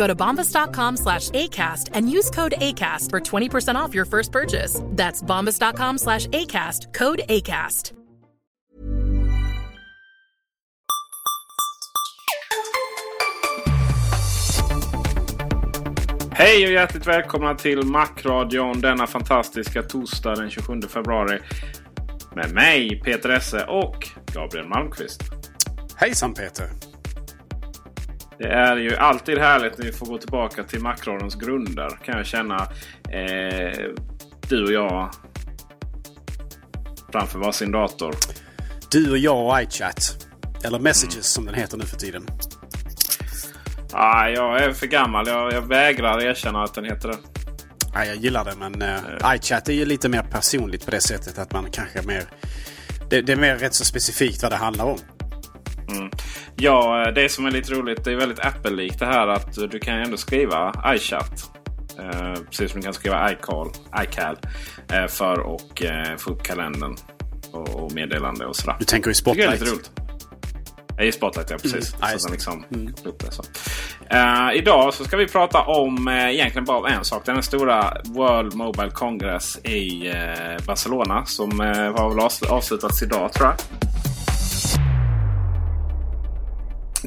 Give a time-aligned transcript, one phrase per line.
[0.00, 4.80] Go to bombas.com slash ACAST and use code ACAST for 20% off your first purchase.
[4.96, 7.92] That's bombas.com slash ACAST, code ACAST.
[16.32, 21.38] Hej och hjärtligt välkomna till Macradion denna fantastiska torsdag den 27 februari.
[22.34, 25.22] Med mig Peter Esse och Gabriel Malmqvist.
[25.96, 26.89] Hejsan Peter!
[28.40, 32.26] Det är ju alltid härligt när vi får gå tillbaka till Macradions grunder kan jag
[32.26, 32.56] känna.
[33.10, 33.78] Eh,
[34.48, 35.10] du och jag
[37.12, 38.14] framför varsin dator.
[38.90, 40.26] Du och jag och iChat.
[40.64, 42.26] Eller Messages som den heter nu för tiden.
[43.92, 45.26] Ah, jag är för gammal.
[45.26, 47.16] Jag, jag vägrar erkänna att den heter det.
[47.94, 51.38] Ja, jag gillar det men uh, iChat är ju lite mer personligt på det sättet
[51.38, 52.24] att man kanske mer...
[53.10, 54.98] Det, det är mer rätt så specifikt vad det handlar om.
[55.90, 56.10] Mm.
[56.56, 58.04] Ja, det som är lite roligt.
[58.04, 61.50] Det är väldigt Apple-likt det här att du kan ändå skriva iChat.
[61.98, 63.70] Eh, precis som du kan skriva iCall,
[64.02, 64.36] iCal
[64.92, 66.96] eh, för att eh, få upp kalendern
[67.52, 68.76] och, och meddelande och sådär.
[68.78, 69.50] Du tänker i Spotlight?
[69.50, 69.90] Det är lite roligt.
[71.00, 71.94] I Spotlight, ja precis.
[72.02, 72.18] Mm.
[72.18, 72.94] Så liksom, mm.
[73.30, 73.42] så.
[74.14, 77.26] Uh, idag så ska vi prata om uh, egentligen bara en sak.
[77.26, 81.24] Den stora World Mobile Congress i uh, Barcelona.
[81.26, 83.56] Som uh, har avslutats idag tror jag.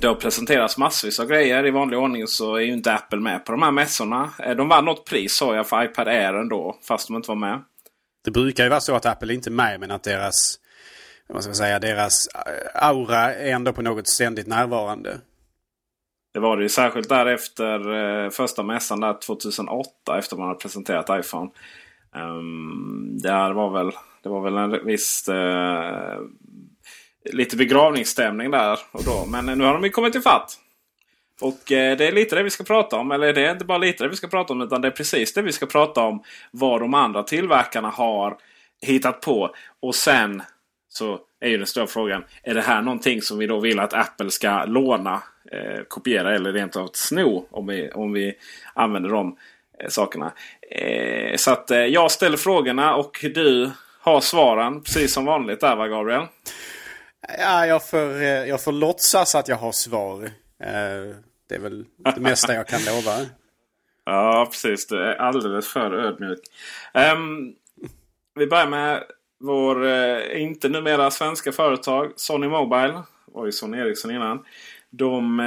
[0.04, 1.66] Det har presenterats massvis av grejer.
[1.66, 4.30] I vanlig ordning så är ju inte Apple med på de här mässorna.
[4.58, 6.78] De vann något pris sa jag för iPad Air ändå.
[6.88, 7.64] Fast de inte var med.
[8.24, 10.60] Det brukar ju vara så att Apple inte är med men att deras
[11.28, 12.28] vad ska man säga, deras
[12.74, 15.18] aura är ändå på något ständigt närvarande.
[16.34, 17.94] Det var det ju särskilt där efter
[18.24, 21.50] eh, första mässan där 2008 efter man hade presenterat iPhone.
[22.16, 23.92] Um, där var väl,
[24.24, 26.20] det var väl en viss eh,
[27.26, 29.26] lite begravningsstämning där och då.
[29.26, 30.60] Men eh, nu har de ju kommit ifatt.
[31.42, 33.12] Och eh, det är lite det vi ska prata om.
[33.12, 35.34] Eller det är inte bara lite det vi ska prata om utan det är precis
[35.34, 36.24] det vi ska prata om.
[36.52, 38.38] Vad de andra tillverkarna har
[38.82, 39.56] hittat på.
[39.80, 40.42] Och sen
[40.90, 42.24] så är ju den stora frågan.
[42.44, 46.54] Är det här någonting som vi då vill att Apple ska låna, eh, kopiera eller
[46.54, 48.34] rent av sno om vi, om vi
[48.74, 49.38] använder de
[49.80, 50.32] eh, sakerna.
[50.72, 55.76] Eh, så att eh, jag ställer frågorna och du har svaren precis som vanligt där
[55.76, 56.26] va Gabriel?
[57.28, 60.24] Ja, jag får, eh, jag får låtsas att jag har svar.
[60.64, 61.16] Eh,
[61.50, 61.86] det är väl
[62.16, 63.26] det mesta jag kan lova.
[64.06, 64.88] ja, precis.
[64.88, 66.40] Du är alldeles för ödmjuk.
[66.94, 67.54] Um,
[68.36, 69.04] vi börjar med
[69.40, 73.02] vår, eh, inte numera svenska företag, Sony Mobile.
[73.26, 74.44] Var ju Sony Ericsson innan.
[74.90, 75.38] De,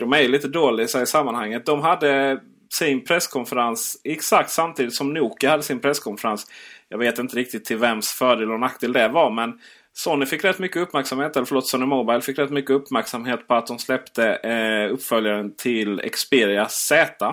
[0.00, 1.66] de är lite dåliga i sammanhanget.
[1.66, 2.40] De hade
[2.78, 6.46] sin presskonferens exakt samtidigt som Nokia hade sin presskonferens.
[6.88, 9.30] Jag vet inte riktigt till vems fördel och nackdel det var.
[9.30, 9.60] Men
[9.98, 13.66] Sony fick rätt mycket uppmärksamhet, eller förlåt Sony Mobile fick rätt mycket uppmärksamhet på att
[13.66, 17.26] de släppte eh, uppföljaren till Xperia Z.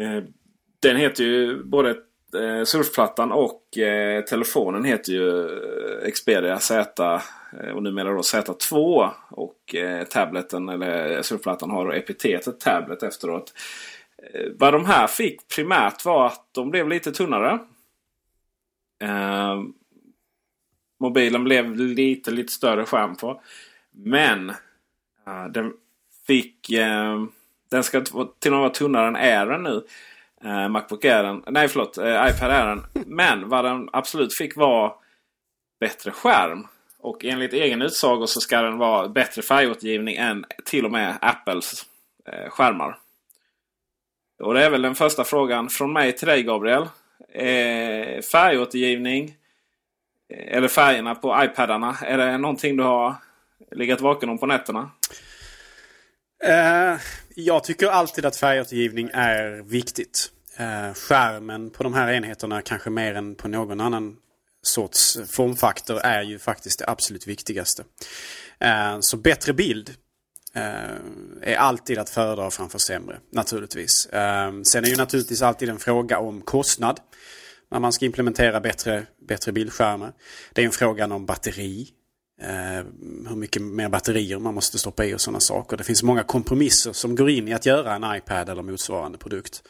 [0.00, 0.22] Eh,
[0.80, 1.90] den heter ju både
[2.34, 5.40] eh, surfplattan och eh, telefonen heter ju
[6.04, 7.20] eh, Xperia Z
[7.62, 9.10] eh, och numera då Z2.
[9.30, 13.52] Och eh, tableten eller eh, surfplattan har då epitetet tablet efteråt.
[14.32, 17.58] Eh, vad de här fick primärt var att de blev lite tunnare.
[19.02, 19.56] Eh,
[20.98, 23.42] Mobilen blev lite, lite större skärm på.
[23.90, 24.50] Men
[25.28, 25.72] uh, den
[26.26, 26.70] fick...
[26.70, 27.26] Uh,
[27.70, 29.82] den ska till och med vara tunnare än Airen nu.
[30.44, 31.42] Uh, Macbook Airen.
[31.46, 32.84] Nej förlåt, Uh, iPad Airen.
[33.06, 34.94] Men vad den absolut fick var
[35.80, 36.66] bättre skärm.
[36.98, 41.86] Och enligt egen utsago så ska den vara bättre färgåtergivning än till och med Apples
[42.28, 42.98] uh, skärmar.
[44.42, 46.82] Och det är väl den första frågan från mig till dig Gabriel.
[47.32, 49.34] Eh, färgåtergivning
[50.30, 51.96] eller färgerna på iPadarna.
[52.02, 53.14] Är det någonting du har
[53.72, 54.90] legat vaken om på nätterna?
[56.46, 57.00] Uh,
[57.34, 60.30] jag tycker alltid att färgåtergivning är viktigt.
[60.60, 64.16] Uh, skärmen på de här enheterna kanske mer än på någon annan
[64.62, 67.84] sorts formfaktor är ju faktiskt det absolut viktigaste.
[68.64, 69.94] Uh, så bättre bild
[71.42, 74.08] är alltid att föredra framför sämre naturligtvis.
[74.64, 77.00] Sen är ju naturligtvis alltid en fråga om kostnad
[77.70, 80.12] när man ska implementera bättre, bättre bildskärmar.
[80.52, 81.88] Det är en fråga om batteri.
[82.40, 82.84] Eh,
[83.28, 85.76] hur mycket mer batterier man måste stoppa i och sådana saker.
[85.76, 89.62] Det finns många kompromisser som går in i att göra en iPad eller motsvarande produkt.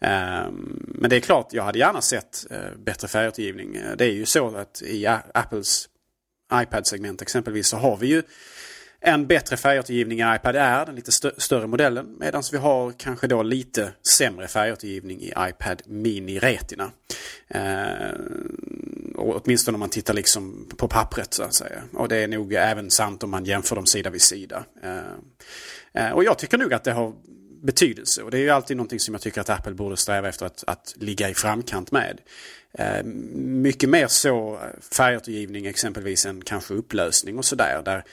[0.00, 3.76] Eh, men det är klart, jag hade gärna sett eh, bättre färgåtergivning.
[3.76, 5.88] Eh, det är ju så att i Apples
[6.52, 8.22] iPad-segment exempelvis så har vi ju
[9.00, 12.16] en bättre färgåtergivning i iPad Air, den lite stö större modellen.
[12.18, 16.90] Medan vi har kanske då lite sämre färgåtergivning i iPad Mini Retina.
[17.48, 18.10] Eh,
[19.14, 21.82] och åtminstone om man tittar liksom på pappret så att säga.
[21.92, 24.64] Och det är nog även sant om man jämför dem sida vid sida.
[24.82, 27.14] Eh, eh, och jag tycker nog att det har
[27.62, 28.22] betydelse.
[28.22, 30.64] Och det är ju alltid någonting som jag tycker att Apple borde sträva efter att,
[30.66, 32.20] att ligga i framkant med.
[32.72, 33.02] Eh,
[33.34, 34.60] mycket mer så
[34.92, 37.82] färgåtergivning exempelvis än kanske upplösning och sådär.
[37.84, 38.04] Där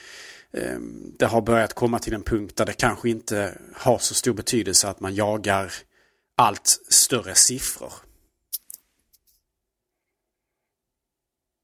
[0.52, 4.34] Ehm, det har börjat komma till en punkt där det kanske inte har så stor
[4.34, 5.72] betydelse att man jagar
[6.36, 7.92] allt större siffror.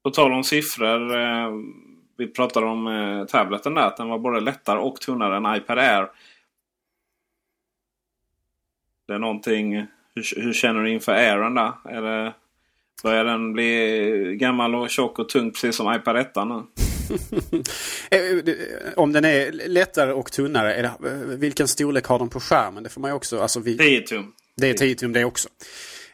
[0.03, 1.15] På tal om siffror.
[1.15, 1.51] Eh,
[2.17, 3.81] vi pratade om eh, tableten där.
[3.81, 6.09] Att den var både lättare och tunnare än iPad Air.
[9.07, 9.75] Det är någonting.
[10.15, 11.71] Hur, hur känner du inför Airen där?
[11.85, 12.33] Är det,
[13.03, 16.92] börjar den bli gammal och tjock och tung precis som iPad 1 nu?
[18.11, 18.19] Eh,
[18.95, 22.83] om den är lättare och tunnare, det, vilken storlek har den på skärmen?
[22.83, 23.39] Det får man ju också...
[23.39, 24.31] Alltså vi, 10 tum.
[24.57, 25.49] Det är 10 tum det också.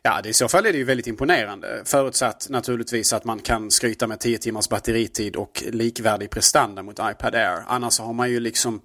[0.02, 1.82] Ja, det, i så fall är det ju väldigt imponerande.
[1.86, 7.36] Förutsatt naturligtvis att man kan skryta med 10 timmars batteritid och likvärdig prestanda mot iPad
[7.36, 7.64] Air.
[7.68, 8.82] Annars har man ju liksom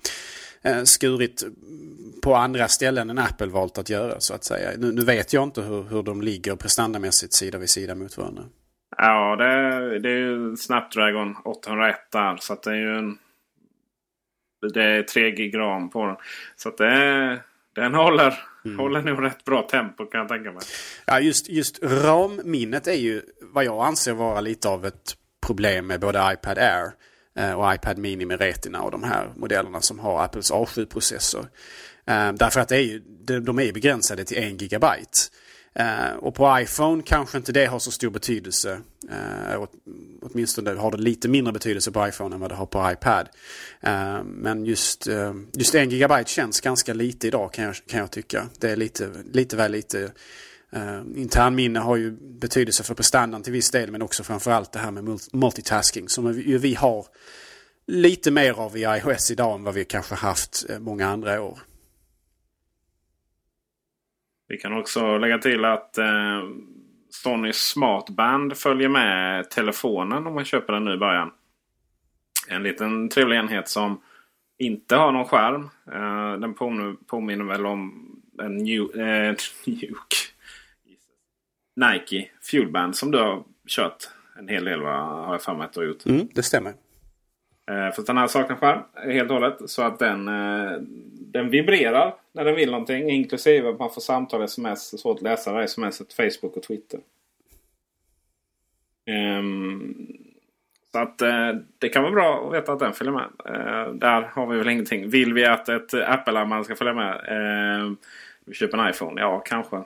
[0.63, 1.45] eh, skurit
[2.23, 4.71] på andra ställen än Apple valt att göra så att säga.
[4.79, 8.43] Nu, nu vet jag inte hur, hur de ligger prestandamässigt sida vid sida mot varandra.
[8.99, 12.37] Ja, det, det är ju Snapdragon 801 där.
[12.37, 13.19] Så det är ju en...
[14.73, 16.17] Det är 3 gig ram på den.
[16.57, 17.41] Så att det,
[17.75, 18.79] den håller, mm.
[18.79, 20.63] håller nog rätt bra tempo kan jag tänka mig.
[21.07, 25.17] Ja, just, just RAM-minnet är ju vad jag anser vara lite av ett
[25.47, 26.93] problem med både iPad Air
[27.39, 31.47] eh, och iPad Mini med Retina och de här modellerna som har Apples A7-processor.
[32.07, 32.99] Eh, därför att det är ju,
[33.41, 35.19] de är begränsade till 1 gigabyte.
[35.75, 38.81] Eh, och på iPhone kanske inte det har så stor betydelse.
[39.11, 39.73] Eh, åt,
[40.23, 43.29] åtminstone har det lite mindre betydelse på iPhone än vad det har på iPad.
[43.81, 48.11] Eh, men just, eh, just en gigabyte känns ganska lite idag kan jag, kan jag
[48.11, 48.49] tycka.
[48.59, 50.13] Det är lite, lite väl lite.
[50.77, 54.91] Uh, internminne har ju betydelse för prestandan till viss del men också framförallt det här
[54.91, 57.07] med multitasking som vi, vi har
[57.87, 61.59] lite mer av i iOS idag än vad vi kanske haft eh, många andra år.
[64.49, 66.43] Vi kan också lägga till att eh,
[67.11, 71.31] Sonys Smartband följer med telefonen om man köper den nu i början.
[72.49, 74.01] En liten trevlig enhet som
[74.59, 75.69] inte har någon skärm.
[75.93, 78.11] Eh, den påminner, påminner väl om
[78.43, 79.35] en New, eh,
[81.77, 84.97] Nike Fuelband som du har kört en hel del va?
[84.97, 86.07] har jag för mig att du har gjort.
[86.07, 86.75] Mm, det stämmer.
[87.71, 89.71] Eh, för den här saknar skärm helt och hållet.
[89.71, 90.73] Så att den, eh,
[91.19, 93.11] den vibrerar när den vill någonting.
[93.11, 97.01] Inklusive att man får samtal, sms, svårt att läsa det sms, Facebook och Twitter.
[99.07, 99.95] Ehm,
[100.93, 103.29] så att eh, det kan vara bra att veta att den följer med.
[103.45, 105.11] Eh, där har vi väl ingenting.
[105.11, 107.25] Vill vi att ett Apple-armband ska följa med?
[107.29, 107.97] Ehm,
[108.45, 109.21] vi köper en iPhone?
[109.21, 109.83] Ja, kanske.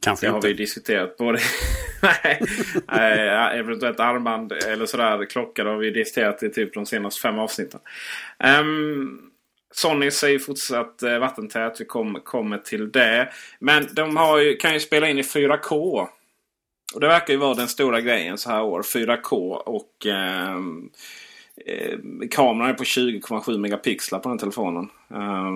[0.00, 0.36] Kanske det inte.
[0.36, 1.38] har vi diskuterat både.
[2.86, 5.24] Nej, eventuellt armband eller sådär.
[5.24, 7.80] Klocka det har vi diskuterat i typ de senaste fem avsnitten.
[8.60, 9.30] Um,
[9.74, 11.80] Sony säger fortsatt eh, vattentät.
[11.80, 13.32] Vi kommer, kommer till det.
[13.58, 16.08] Men de har ju, kan ju spela in i 4K.
[16.94, 18.82] Och det verkar ju vara den stora grejen så här år.
[18.82, 20.56] 4K och eh,
[21.66, 21.98] eh,
[22.30, 24.88] kameran är på 20,7 megapixlar på den telefonen.
[25.10, 25.50] Eh,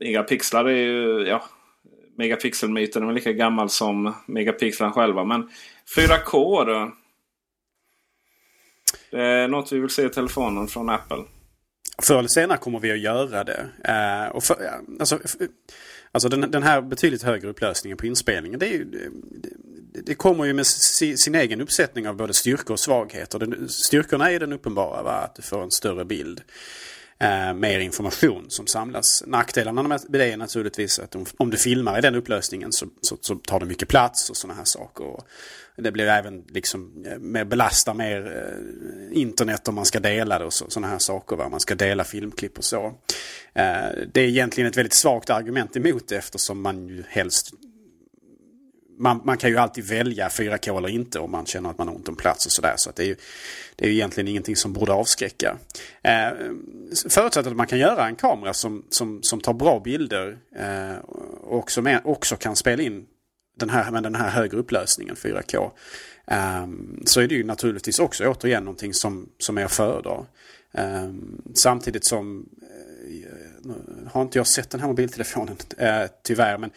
[0.00, 1.44] megapixlar är ju, ja,
[2.18, 5.24] megapixelmyten är väl lika gammal som megapixlarna själva.
[5.24, 5.50] Men
[5.96, 6.92] 4K då?
[9.10, 11.24] Det är något vi vill se i telefonen från Apple.
[12.02, 13.68] Förr eller senare kommer vi att göra det.
[13.88, 14.56] Uh, och för,
[15.00, 15.18] alltså,
[16.14, 18.58] Alltså den, den här betydligt högre upplösningen på inspelningen.
[18.58, 19.08] Det, är ju, det,
[20.06, 23.38] det kommer ju med si, sin egen uppsättning av både styrkor och svagheter.
[23.38, 25.12] Den, styrkorna är den uppenbara, va?
[25.12, 26.40] att du får en större bild.
[27.22, 29.22] Eh, mer information som samlas.
[29.26, 33.16] Nackdelarna med det är naturligtvis att om, om du filmar i den upplösningen så, så,
[33.20, 35.04] så tar det mycket plats och sådana här saker.
[35.04, 35.26] Och
[35.76, 40.44] det blir även liksom eh, mer belastar mer eh, internet om man ska dela det
[40.44, 41.36] och sådana här saker.
[41.36, 41.48] Va?
[41.48, 42.86] Man ska dela filmklipp och så.
[43.54, 47.50] Eh, det är egentligen ett väldigt svagt argument emot det eftersom man ju helst
[49.02, 51.94] man, man, kan ju alltid välja 4K eller inte om man känner att man har
[51.94, 52.74] ont om plats och sådär.
[52.76, 53.16] Så att det, är ju,
[53.76, 55.56] det är ju egentligen ingenting som borde avskräcka.
[56.02, 56.28] Eh,
[57.08, 60.96] förutsatt att man kan göra en kamera som, som, som tar bra bilder eh,
[61.40, 63.06] och som är, också kan spela in
[63.56, 65.70] den här, med den här högre upplösningen 4K.
[66.26, 66.66] Eh,
[67.04, 70.26] så är det ju naturligtvis också återigen någonting som, som är att föredra.
[70.74, 71.10] Eh,
[71.54, 72.48] samtidigt som
[74.12, 76.58] har inte jag sett den här mobiltelefonen uh, tyvärr.
[76.58, 76.70] Men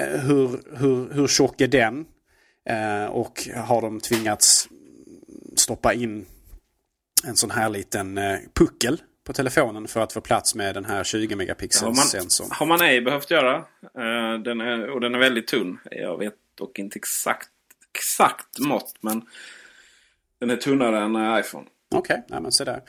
[0.00, 2.06] uh, hur, hur, hur tjock är den?
[3.10, 4.68] och har de tvingats
[5.56, 6.26] stoppa in
[7.26, 8.20] en sån här liten
[8.54, 12.48] puckel på telefonen för att få plats med den här 20 megapixels sensorn.
[12.50, 13.64] Har man ej behövt göra.
[14.44, 15.78] Den är, och den är väldigt tunn.
[15.90, 17.48] Jag vet dock inte exakt,
[17.94, 18.94] exakt mått.
[19.00, 19.22] Men
[20.40, 21.66] den är tunnare än iPhone.
[21.94, 22.82] Okej, okay, men se där.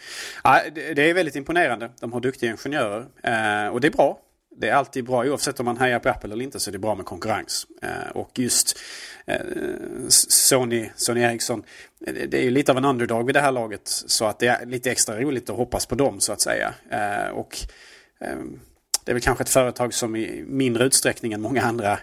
[0.43, 1.89] Ja, det, det, är väldigt imponerande.
[1.99, 3.05] De har duktiga ingenjörer.
[3.23, 4.19] eh, och det är bra.
[4.59, 6.79] Det är alltid bra oavsett om man hejar på Apple eller inte så är det
[6.79, 7.67] bra med konkurrens.
[7.81, 8.79] Eh, och just
[9.25, 9.39] eh,
[10.07, 11.63] Sony, Sony Ericsson.
[12.07, 13.81] Eh, det är ju lite av en underdog vid det här laget.
[13.87, 16.73] Så att det är lite extra roligt att hoppas på dem så att säga.
[16.89, 17.57] Eh, och
[18.21, 18.37] eh,
[19.05, 21.99] det är väl kanske ett företag som i mindre utsträckning än många andra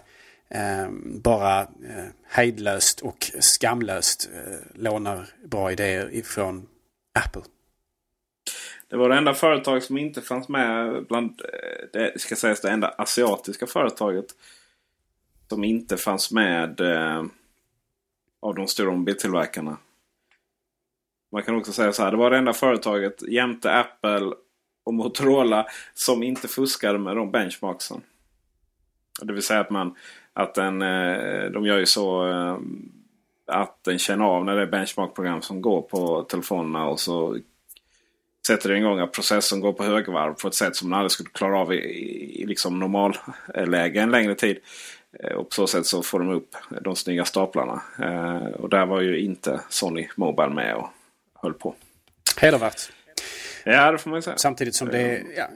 [0.49, 1.69] eh, bara
[2.29, 4.29] hejdlöst och skamlöst
[4.75, 6.67] lånar bra idéer ifrån
[7.15, 7.43] Apple.
[8.89, 12.71] Det var det enda företag som inte fanns med bland eh, det ska sägas det
[12.71, 14.27] enda asiatiska företaget
[15.49, 17.25] som inte fanns med eh,
[18.41, 19.77] av de stora mobiltillverkarna.
[21.33, 22.11] Man kan också säga så här.
[22.11, 24.33] Det var det enda företaget jämte Apple
[24.85, 28.03] och Motorola som inte fuskade med de benchmarksen.
[29.23, 29.97] Det vill säga att man
[30.33, 32.59] att den, eh, de gör ju så eh,
[33.47, 37.39] att den känner av när det är benchmarkprogram som går på telefonerna och så
[38.47, 41.31] sätter det igång att processorn går på högvarv på ett sätt som man aldrig skulle
[41.31, 41.77] klara av i,
[42.43, 44.59] i liksom normalläge en längre tid.
[45.21, 47.83] Eh, och på så sätt så får de upp de snygga staplarna.
[47.99, 50.89] Eh, och där var ju inte Sony Mobile med och
[51.35, 51.75] höll på.
[52.37, 52.93] Hedervärt.
[53.65, 54.37] Ja, det får man säga.
[54.37, 55.21] Samtidigt som det är, eh.
[55.37, 55.49] ja,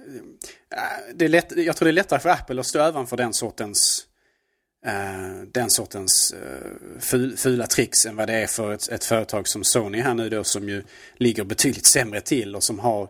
[1.14, 4.07] det är lätt, jag tror det är lättare för Apple att stå ovanför den sortens
[4.88, 9.49] Eh, den sortens eh, ful, fula tricks än vad det är för ett, ett, företag
[9.49, 10.83] som Sony här nu då som ju
[11.16, 13.09] ligger betydligt sämre till och som har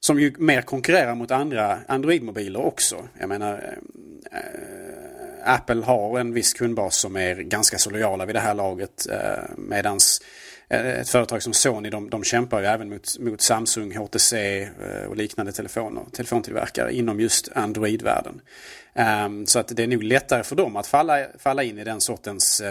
[0.00, 3.08] som ju mer konkurrerar mot andra Android-mobiler också.
[3.18, 3.78] Jag menar
[4.32, 9.06] eh, Apple har en viss kundbas som är ganska så lojala vid det här laget.
[9.10, 10.22] Eh, medans
[10.72, 15.04] Eh, ett företag som Sony de, de kämpar ju även mot, mot Samsung, HTC eh,
[15.08, 18.40] och liknande telefoner, telefontillverkare inom just Android-världen.
[19.24, 22.00] Um, så att det är nog lättare för dem att falla, falla in i den
[22.00, 22.62] sortens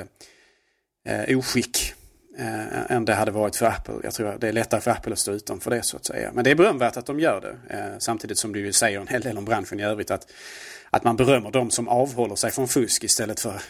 [1.10, 1.93] uh, oskick
[2.39, 3.96] uh, än det hade varit för Apple.
[4.03, 6.31] Jag tror det är lättare för Apple att stå utanför det så att säga.
[6.34, 7.75] Men det är berömvärt att de gör det.
[7.75, 10.27] Uh, samtidigt som du säger en hel del om branschen i övrigt att
[10.93, 13.62] att man berömmer de som avhåller sig från fusk istället för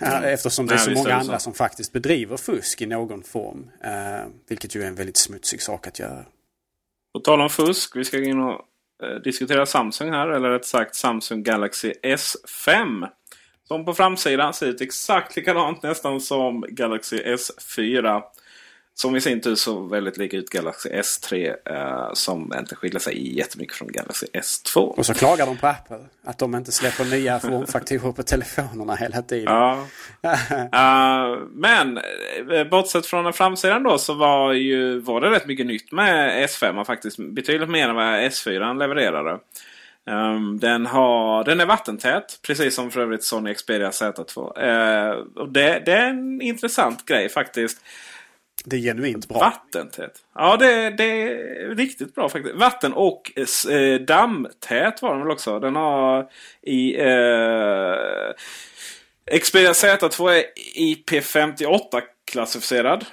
[0.00, 0.24] mm.
[0.24, 3.70] Eftersom det är så många är andra som faktiskt bedriver fusk i någon form.
[3.84, 6.24] Eh, vilket ju är en väldigt smutsig sak att göra.
[7.14, 7.96] På tal om fusk.
[7.96, 8.60] Vi ska in och
[9.02, 10.28] eh, diskutera Samsung här.
[10.28, 13.08] Eller rätt sagt Samsung Galaxy S5.
[13.68, 18.22] Som på framsidan ser ut exakt likadant nästan som Galaxy S4.
[19.02, 23.38] Som i sin tur såg väldigt lik ut Galaxy S3 eh, som inte skiljer sig
[23.38, 24.78] jättemycket från Galaxy S2.
[24.78, 25.98] Och så klagar de på Apple.
[26.24, 29.54] Att de inte släpper nya formfaktorer på telefonerna hela tiden.
[29.54, 29.86] Ja.
[30.24, 31.98] uh, men
[32.52, 36.48] eh, bortsett från den framsidan då så var, ju, var det rätt mycket nytt med
[36.48, 37.18] S5 faktiskt.
[37.18, 39.38] Betydligt mer än vad S4 levererade.
[40.10, 44.38] Um, den, har, den är vattentät, precis som för övrigt Sony Xperia Z2.
[44.38, 47.78] Uh, och det, det, är en intressant grej faktiskt.
[48.64, 49.38] Det är genuint bra.
[49.38, 50.12] Vattentät.
[50.34, 52.56] Ja, det, det är riktigt bra faktiskt.
[52.56, 55.58] Vatten och eh, eh, dammtät var den väl också.
[55.58, 56.30] Den har
[56.62, 57.00] i...
[57.00, 57.94] Eh,
[59.40, 60.44] Xperia Z2 är
[60.76, 62.02] IP58
[62.32, 63.04] klassificerad.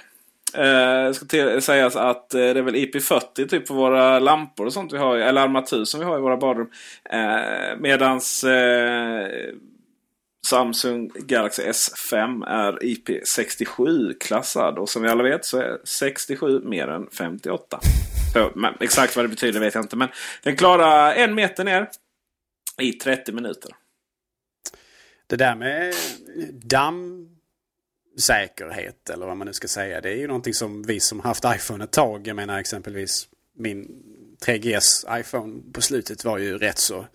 [0.54, 4.72] Eh, ska till, sägas att eh, det är väl IP40 typ på våra lampor och
[4.72, 5.16] sånt vi har.
[5.16, 6.70] Eller armatur som vi har i våra badrum.
[7.10, 9.28] Eh, medans eh,
[10.46, 14.78] Samsung Galaxy S5 är IP67-klassad.
[14.78, 17.80] Och som vi alla vet så är 67 mer än 58.
[18.32, 19.96] Så, men, exakt vad det betyder vet jag inte.
[19.96, 20.08] Men
[20.42, 21.88] den klarar en meter ner
[22.78, 23.70] i 30 minuter.
[25.26, 25.94] Det där med
[26.62, 30.00] dammsäkerhet eller vad man nu ska säga.
[30.00, 34.02] Det är ju någonting som vi som haft iPhone ett tag, jag menar exempelvis min
[34.46, 37.06] 3GS iPhone på slutet var ju rätt så...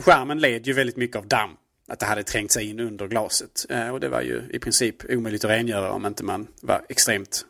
[0.00, 1.56] Skärmen led ju väldigt mycket av damm.
[1.92, 3.66] Att det hade trängt sig in under glaset.
[3.68, 7.44] Eh, och det var ju i princip omöjligt att rengöra om inte man var extremt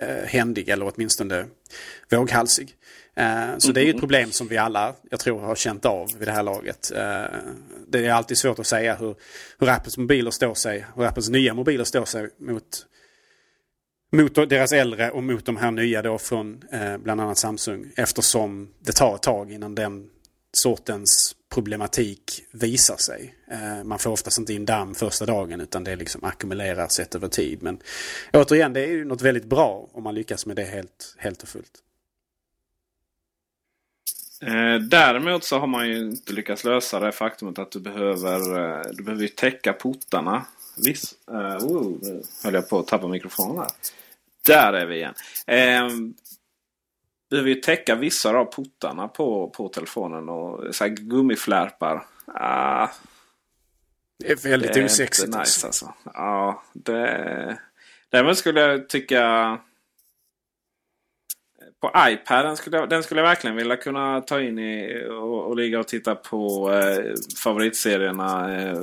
[0.00, 1.46] eh, händig eller åtminstone
[2.10, 2.74] våghalsig.
[3.16, 6.08] Eh, så det är ju ett problem som vi alla, jag tror, har känt av
[6.18, 6.92] vid det här laget.
[7.88, 9.14] Det är alltid svårt att säga hur,
[9.58, 12.86] hur Apples mobiler står sig, hur Apples nya mobiler står sig mot,
[14.12, 16.62] mot deras äldre och mot de här nya då från
[16.98, 17.92] bland annat Samsung.
[17.96, 20.10] Eftersom det tar ett tag innan den
[20.56, 23.34] sortens problematik visar sig.
[23.50, 27.28] Eh, man får oftast inte in damm första dagen utan det liksom ackumulerar sett över
[27.28, 27.62] tid.
[27.62, 27.78] Men
[28.32, 31.48] återigen, det är ju något väldigt bra om man lyckas med det helt, helt och
[31.48, 31.72] fullt.
[34.42, 38.38] Eh, däremot så har man ju inte lyckats lösa det faktumet att du behöver,
[38.78, 40.46] eh, du behöver täcka portarna.
[40.76, 43.70] Viss, oh, nu höll jag på att tappa mikrofonen här.
[44.46, 45.14] Där är vi igen.
[47.32, 52.06] Eh, du behöver ju täcka vissa av portarna på, på telefonen och så här gummiflärpar.
[52.26, 52.88] Ah,
[54.18, 55.28] det är väldigt osexigt.
[55.28, 55.66] Nice, alltså.
[55.66, 55.94] alltså.
[56.04, 57.58] Ja, det...
[58.10, 59.58] Däremot skulle jag tycka
[61.80, 65.56] på iPaden skulle jag, den skulle jag verkligen vilja kunna ta in i och, och
[65.56, 68.82] ligga och titta på eh, favoritserierna eh,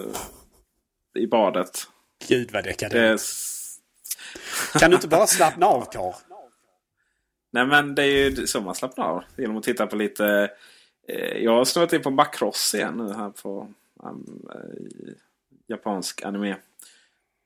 [1.16, 1.88] i badet.
[2.28, 2.94] Gud vad dekadent.
[2.94, 4.80] Det...
[4.80, 6.14] Kan du inte bara slappna av Karl?
[7.52, 9.24] Nej men det är ju så man slappnar av.
[9.38, 10.52] Genom att titta på lite...
[11.08, 14.50] Eh, jag har snurrat in på Macross igen nu här på um,
[15.68, 16.56] japansk anime.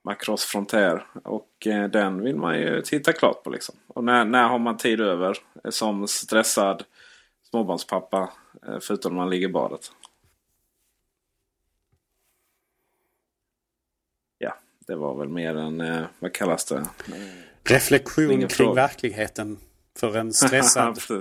[0.04, 1.06] Macross Frontier.
[1.24, 3.50] Och eh, den vill man ju titta klart på.
[3.50, 3.74] Liksom.
[3.86, 5.38] Och när, när har man tid över
[5.70, 6.84] som stressad
[7.50, 8.32] småbarnspappa?
[8.66, 9.92] Eh, förutom när man ligger i badet.
[14.38, 16.86] Ja, det var väl mer en, eh, vad kallas det?
[17.64, 19.58] Reflektion kring verkligheten
[20.00, 20.98] för en stressad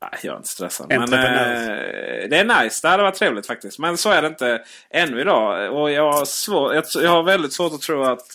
[0.00, 0.86] Nej, jag är inte stressad.
[0.88, 2.78] Men eh, det är nice.
[2.82, 3.78] Det hade varit trevligt faktiskt.
[3.78, 5.74] Men så är det inte ännu idag.
[5.74, 8.26] Och jag har, svår, jag, jag har väldigt svårt att tro att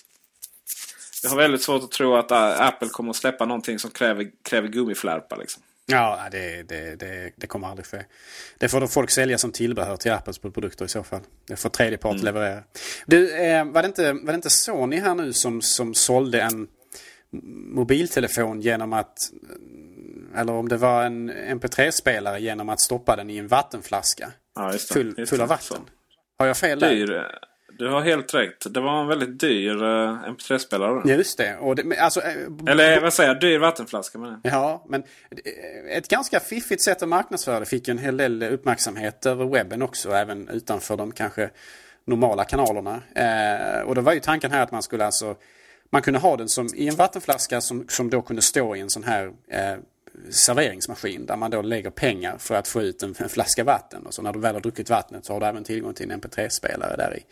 [1.23, 4.67] jag har väldigt svårt att tro att Apple kommer att släppa någonting som kräver, kräver
[4.67, 5.37] gummiflärpar.
[5.37, 5.63] Liksom.
[5.85, 8.03] Ja, det, det, det, det, kommer aldrig ske.
[8.57, 11.21] Det får då folk sälja som tillbehör till Apples produkter i så fall.
[11.47, 12.25] Det får tredjepart mm.
[12.25, 12.63] leverera.
[13.05, 16.67] Du, eh, var, det inte, var det inte Sony här nu som, som sålde en
[17.73, 19.17] mobiltelefon genom att
[20.35, 24.31] eller om det var en MP3-spelare genom att stoppa den i en vattenflaska.
[24.55, 25.77] Ja, det, full, full av vatten.
[25.77, 25.83] Så.
[26.39, 27.39] Har jag fel dyr, där?
[27.77, 28.73] Du har helt rätt.
[28.73, 31.15] Det var en väldigt dyr uh, eh, MP3-spelare.
[31.15, 31.57] Just det.
[31.57, 33.39] Och det alltså, uh, Eller vad säger jag?
[33.39, 35.03] Dyr vattenflaska med Ja, men
[35.89, 39.81] ett ganska fiffigt sätt att marknadsföra det fick ju en hel del uppmärksamhet över webben
[39.81, 40.11] också.
[40.11, 41.49] Även utanför de kanske
[42.05, 43.01] normala kanalerna.
[43.19, 45.35] Uh, och då var ju tanken här att man skulle alltså
[45.93, 48.89] man kunde ha den som i en vattenflaska som, som då kunde stå i en
[48.89, 49.77] sån här eh,
[50.29, 54.05] serveringsmaskin där man då lägger pengar för att få ut en, en, flaska vatten.
[54.05, 56.21] Och så när du väl har druckit vattnet så har du även tillgång till en
[56.21, 57.25] MP3-spelare där i.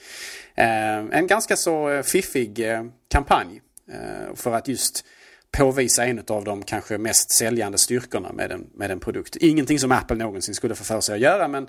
[0.55, 5.05] Eh, en ganska så eh, fiffig eh, kampanj eh, för att just
[5.51, 9.35] påvisa en av de kanske mest säljande styrkorna med en, med en produkt.
[9.35, 11.67] Ingenting som Apple någonsin skulle få för sig att göra men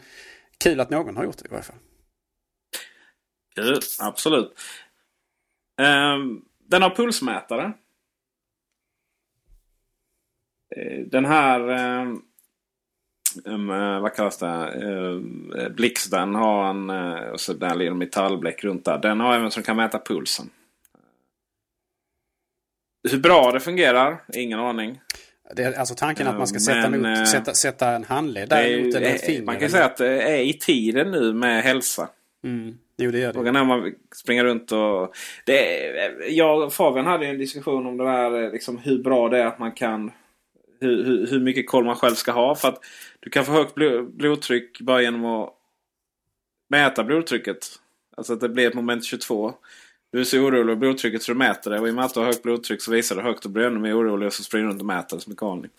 [0.59, 1.77] kul att någon har gjort det i varje fall.
[3.55, 4.55] Kul, absolut.
[5.81, 7.73] Um, den har pulsmätare.
[10.77, 11.61] Eh, den här
[13.45, 13.69] um,
[14.03, 14.85] vad kallas det?
[14.85, 16.91] Uh, blixten har en
[17.31, 18.99] och så där ligger metallbläck runt där.
[18.99, 20.51] Den har även som kan mäta pulsen.
[23.11, 24.25] Hur bra det fungerar?
[24.35, 25.01] Ingen aning.
[25.55, 28.85] Det är alltså tanken att man ska sätta, Men, mot, sätta, sätta en handled där
[28.85, 29.43] mot en finger.
[29.43, 32.09] Man kan säga att det är i tiden nu med hälsa.
[32.45, 32.79] Mm.
[32.97, 33.33] Jo, det gör det.
[33.33, 35.15] Frågan är om man springer runt och...
[35.45, 35.91] Det,
[36.29, 39.47] jag och Fabian hade en diskussion om det där eh, liksom, hur bra det är
[39.47, 40.11] att man kan
[40.81, 42.55] hur, hur, hur, mycket koll man själv ska ha.
[42.55, 42.85] För att
[43.21, 43.75] du kan få högt
[44.15, 45.51] blodtryck bara genom att
[46.71, 47.67] mäta blodtrycket.
[48.17, 49.55] Alltså att det blir ett moment 22.
[50.13, 51.81] Du är så orolig över blodtrycket så du mäter det.
[51.81, 53.65] Och i och med att du har högt blodtryck så visar det högt och blir
[53.65, 55.71] ännu mer orolig och så springer du runt och mäter som en galning.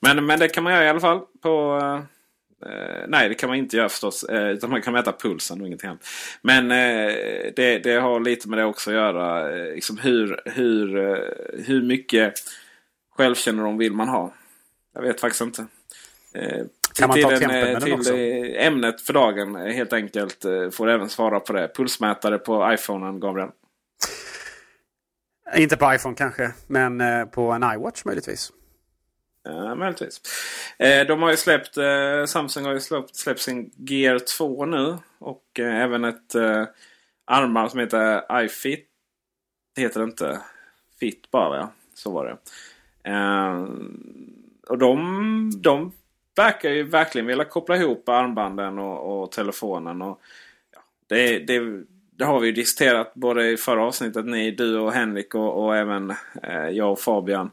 [0.00, 1.20] Men, men det kan man göra i alla fall.
[1.40, 1.78] på...
[1.82, 2.15] Eh,
[2.62, 4.24] Eh, nej, det kan man inte göra förstås.
[4.24, 6.06] Eh, utan man kan mäta pulsen och ingenting annat.
[6.42, 7.12] Men eh,
[7.56, 9.56] det, det, har lite med det också att göra.
[9.56, 10.88] Eh, liksom hur, hur,
[11.66, 12.34] hur mycket
[13.16, 14.34] självkännedom vill man ha?
[14.94, 15.66] Jag vet faktiskt inte.
[16.94, 18.16] Kan man ta med den också?
[18.16, 21.70] Ämnet för dagen helt enkelt får även svara på det.
[21.74, 23.48] Pulsmätare på iPhonen, Gabriel?
[25.56, 28.52] Inte på iPhone kanske, men på en iWatch möjligtvis.
[29.46, 30.20] Ja, möjligtvis.
[30.78, 34.98] Eh, de har ju släppt, eh, Samsung har ju släppt, släppt sin Gear 2 nu.
[35.18, 36.34] Och eh, även ett
[37.24, 38.88] armband som heter iFit.
[39.74, 40.40] Det heter det inte.
[41.00, 41.68] Fit bara.
[41.94, 42.36] Så var det.
[44.68, 45.92] Och de, de
[46.36, 50.02] verkar ju verkligen vilja koppla ihop armbanden och, och telefonen.
[50.02, 50.20] Och,
[50.72, 54.92] ja, det, det, det, har vi ju diskuterat både i förra avsnittet, ni, du och
[54.92, 57.50] Henrik och, och även eh, jag och Fabian.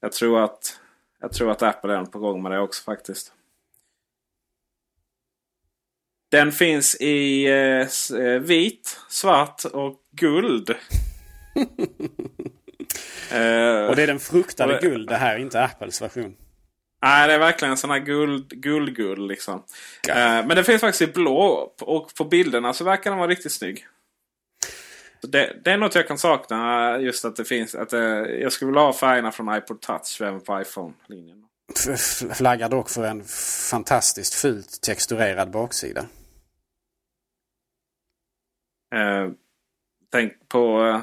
[0.00, 0.80] Jag tror att,
[1.20, 3.32] jag tror att Apple är på gång med det också faktiskt.
[6.30, 10.70] Den finns i eh, eh vit, svart och guld.
[13.30, 16.36] eh, och det är den fruktade guld det här, inte Apples version.
[17.02, 19.62] Nej, det är verkligen en sån här guld, guld, liksom.
[20.08, 20.14] Ja.
[20.14, 23.52] Eh, men det finns faktiskt i blå och på bilderna så verkar den vara riktigt
[23.52, 23.86] snygg.
[25.32, 26.98] Det, det, är något jag kan sakna.
[26.98, 27.74] Just att det finns.
[27.74, 31.42] Att det, eh, jag skulle vilja ha färgerna från iPod Touch även på iPhone-linjen.
[32.34, 33.24] Flaggar dock för en
[33.70, 36.00] fantastiskt fult texturerad baksida.
[38.94, 39.30] Eh,
[40.12, 40.86] tänk på...
[40.86, 41.00] Eh,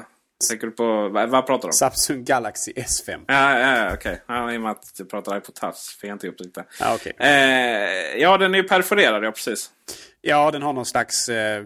[0.48, 1.08] tänker du på...
[1.08, 1.72] Vad, vad pratar du om?
[1.72, 3.24] Samsung Galaxy S5.
[3.26, 3.94] Ja, ja okej.
[3.94, 4.36] Okay.
[4.36, 6.64] Ja, I och med att du pratar iPod Touch fick jag inte upp det lite.
[6.80, 7.12] Ja, okay.
[7.18, 9.70] eh, ja, den är ju perforerad, ja precis.
[10.20, 11.64] Ja, den har någon slags eh,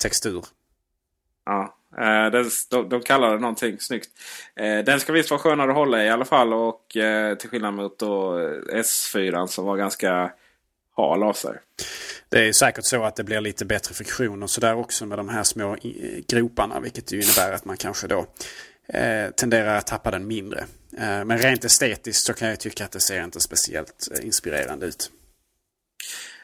[0.00, 0.44] textur.
[1.48, 2.30] Ja, eh,
[2.70, 4.08] de, de kallar det någonting snyggt.
[4.56, 6.52] Eh, den ska visst vara skönare att hålla i alla fall.
[6.52, 8.38] Och eh, till skillnad mot då
[8.72, 10.32] S4 som var ganska
[10.96, 11.58] hal av sig.
[12.28, 15.28] Det är säkert så att det blir lite bättre friktion och sådär också med de
[15.28, 15.76] här små
[16.28, 16.80] groparna.
[16.80, 18.26] Vilket ju innebär att man kanske då
[18.88, 20.58] eh, tenderar att tappa den mindre.
[20.98, 25.10] Eh, men rent estetiskt så kan jag tycka att det ser inte speciellt inspirerande ut.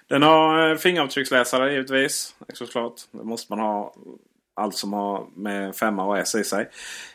[0.08, 2.34] Den har fingeravtrycksläsare givetvis.
[2.52, 2.94] Såklart.
[3.10, 3.94] Det måste man ha
[4.54, 6.70] allt som har med femma och S i sig.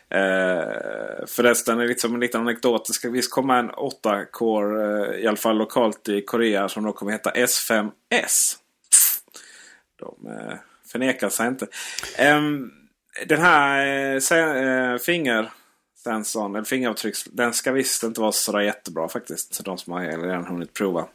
[0.09, 2.85] Eh, förresten, liksom en liten anekdot.
[2.87, 6.91] Det ska visst komma en 8-core, eh, i alla fall lokalt i Korea, som då
[6.91, 8.55] kommer heta S5S.
[9.99, 10.53] De eh,
[10.91, 11.67] förnekar sig inte.
[12.17, 12.41] Eh,
[13.25, 13.85] den här
[14.31, 19.65] eh, eh fingersensorn, eller fingeravtrycks, den ska visst inte vara så jättebra faktiskt.
[19.65, 21.07] De som har redan hunnit prova.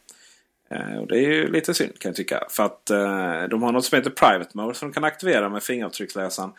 [0.70, 2.46] Eh, och det är ju lite synd kan jag tycka.
[2.50, 5.62] För att eh, de har något som heter Private Mode som de kan aktivera med
[5.62, 6.52] fingeravtrycksläsaren.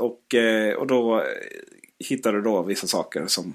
[0.00, 1.24] Och, eh, och då eh,
[2.08, 3.54] hittar du då vissa saker som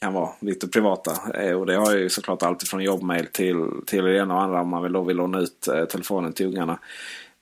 [0.00, 1.40] kan vara lite privata.
[1.42, 4.60] Eh, och det har ju såklart allt från jobbmail till, till det ena och andra
[4.60, 5.60] om man vill, då vill låna ut
[5.90, 6.78] telefonen till ungarna.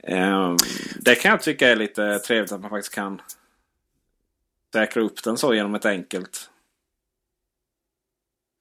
[0.03, 0.57] Ehm,
[1.01, 3.21] det kan jag tycka är lite trevligt att man faktiskt kan
[4.73, 6.51] säkra upp den så genom ett enkelt.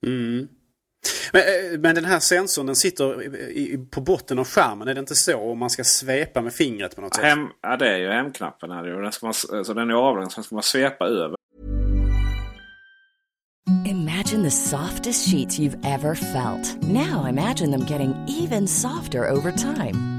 [0.06, 0.48] Mm.
[1.34, 4.88] Men, eh, men den här sensorn den sitter i, på botten av skärmen.
[4.88, 5.38] Är det inte så?
[5.38, 7.26] Om man ska svepa med fingret på något sätt?
[7.26, 8.72] Hem, ja det är ju hemknappen.
[8.72, 8.84] Här.
[8.84, 11.36] Den, ska man, så den är avlång så ska man svepa över.
[13.86, 16.82] Imagine the softest sheets you've ever felt.
[16.82, 20.19] Now imagine them getting even softer over time.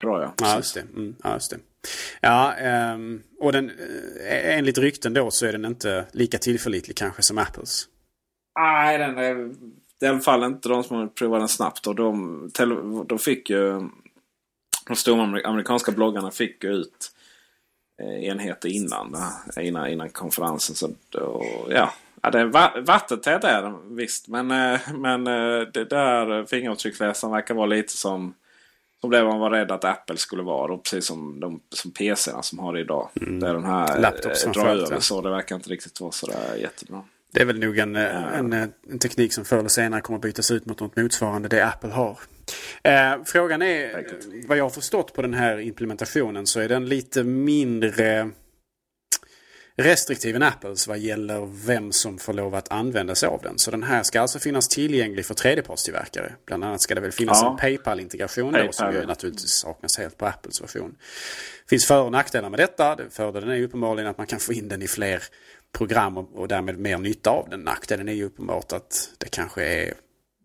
[0.00, 0.34] Bra ja.
[0.36, 0.80] Ja, just det.
[0.80, 1.58] Mm, ja, just det.
[2.20, 2.54] Ja,
[2.94, 3.70] um, och den,
[4.28, 7.88] eh, enligt rykten då så är den inte lika tillförlitlig kanske som Apples.
[8.58, 9.50] Nej, den är
[10.00, 11.86] i alla fall inte de som provade den snabbt.
[11.86, 12.50] Och de,
[13.06, 13.88] de fick ju...
[14.86, 17.12] De stora amerikanska bloggarna fick ju ut
[18.02, 19.16] eh, enheter innan,
[19.60, 20.76] innan, innan konferensen.
[20.76, 24.28] Så, och, ja, Ja, det är va vattentät är den visst.
[24.28, 25.24] Men, eh, men
[25.72, 28.34] det där fingeravtrycksläsaren verkar vara lite som,
[29.00, 30.72] som det man var rädd att Apple skulle vara.
[30.72, 33.10] Och precis som, de, som PCerna som har det idag.
[33.20, 33.40] Mm.
[33.40, 35.20] Där den här Laptops drar över så.
[35.20, 37.02] Det verkar inte riktigt vara sådär jättebra.
[37.32, 40.50] Det är väl nog en, en, en, teknik som förr eller senare kommer att bytas
[40.50, 42.18] ut mot något motsvarande det Apple har.
[42.82, 44.06] Eh, frågan är,
[44.48, 48.30] vad jag har förstått på den här implementationen så är den lite mindre
[49.78, 53.58] restriktiv än Apples vad gäller vem som får lov att använda sig av den.
[53.58, 56.32] Så den här ska alltså finnas tillgänglig för tredjepartstillverkare.
[56.46, 57.50] Bland annat ska det väl finnas ja.
[57.50, 58.72] en Paypal-integration Paypal.
[58.72, 60.90] som ju naturligtvis saknas helt på Apples version.
[61.64, 62.98] Det finns för och nackdelar med detta.
[63.10, 65.22] Fördelen är ju uppenbarligen att man kan få in den i fler
[65.72, 67.60] program och, därmed mer nytta av den.
[67.60, 69.94] Nackdelen är ju uppenbart att det kanske är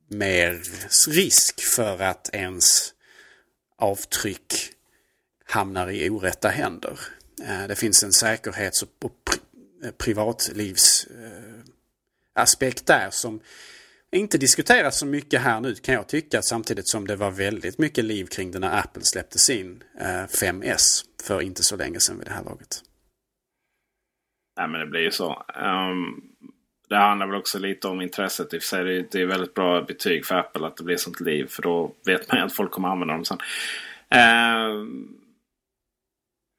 [0.08, 0.62] mer
[1.10, 2.94] risk för att ens
[3.78, 4.54] avtryck
[5.46, 7.00] hamnar i orätta händer.
[7.42, 9.00] Eh, det finns en säkerhets och
[9.84, 13.40] Eh, privatlivsaspekt eh, där som
[14.12, 18.06] inte diskuteras så mycket här nu kan jag tycka samtidigt som det var väldigt mycket
[18.06, 20.78] liv kring det när Apple släppte sin 5S eh,
[21.28, 22.84] för inte så länge sedan vid det här laget.
[24.58, 25.46] Nej men det blir ju så.
[25.64, 26.24] Um,
[26.90, 28.54] det handlar väl också lite om intresset.
[28.54, 31.20] I och för sig det är väldigt bra betyg för Apple att det blir sånt
[31.20, 31.48] liv.
[31.48, 33.38] För då vet man ju att folk kommer använda dem sen.
[34.16, 35.23] Um,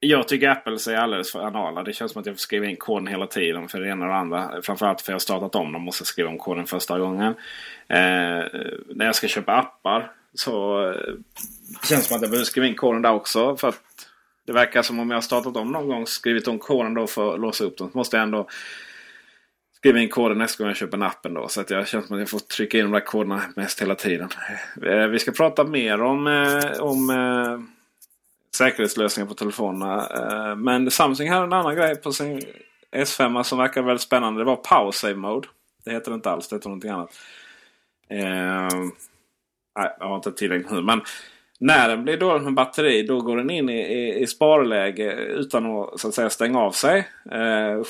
[0.04, 1.82] jag tycker Apple är alldeles för anala.
[1.82, 4.10] Det känns som att jag får skriva in koden hela tiden för det ena och
[4.10, 4.62] det andra.
[4.62, 7.34] Framförallt för att jag har startat om dem och måste skriva om koden första gången.
[7.88, 8.44] Eh,
[8.88, 10.96] när jag ska köpa appar så eh,
[11.82, 13.56] det känns det som att jag behöver skriva in koden där också.
[13.56, 13.80] För att
[14.46, 17.34] det verkar som om jag har startat om någon gång skrivit om koden då för
[17.34, 17.90] att låsa upp dem.
[17.92, 18.48] Så måste jag ändå
[19.84, 21.48] skriva in koden nästa gång jag köper en app ändå.
[21.48, 23.94] så att jag känns som att jag får trycka in de där koderna mest hela
[23.94, 24.28] tiden.
[24.86, 27.73] Eh, vi ska prata mer om, eh, om eh,
[28.54, 30.08] säkerhetslösningar på telefonerna.
[30.08, 32.42] Eh, men Samsung hade en annan grej på sin
[32.92, 34.40] S5 som verkar väldigt spännande.
[34.40, 35.48] Det var Power Save Mode.
[35.84, 37.10] Det heter det inte alls, det heter någonting annat.
[38.08, 38.68] Eh,
[39.78, 40.82] nej, jag har inte tillräckligt nu.
[40.82, 41.02] Men
[41.58, 45.66] när den blir dålig med batteri då går den in i, i, i sparläge utan
[45.66, 46.98] att, så att säga, stänga av sig.
[47.30, 47.82] Eh,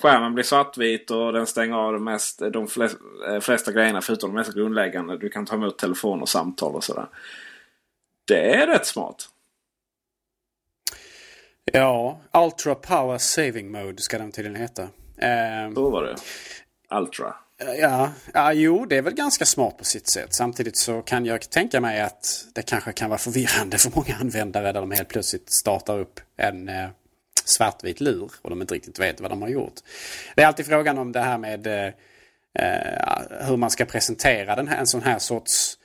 [0.00, 2.96] skärmen blir svartvit och den stänger av de, mest, de flest,
[3.28, 5.16] eh, flesta grejerna förutom de mest grundläggande.
[5.16, 7.06] Du kan ta emot telefon och samtal och sådär.
[8.24, 9.28] Det är rätt smart.
[11.64, 14.82] Ja, Ultra Power Saving Mode ska den tydligen heta.
[15.16, 16.16] Eh, så var det.
[16.96, 17.34] Ultra.
[17.78, 20.34] Ja, ja, jo det är väl ganska smart på sitt sätt.
[20.34, 24.72] Samtidigt så kan jag tänka mig att det kanske kan vara förvirrande för många användare
[24.72, 26.88] där de helt plötsligt startar upp en eh,
[27.44, 29.74] svartvit lur och de inte riktigt vet vad de har gjort.
[30.34, 31.92] Det är alltid frågan om det här med eh,
[32.58, 35.78] eh hur man ska presentera den här, en sån här sorts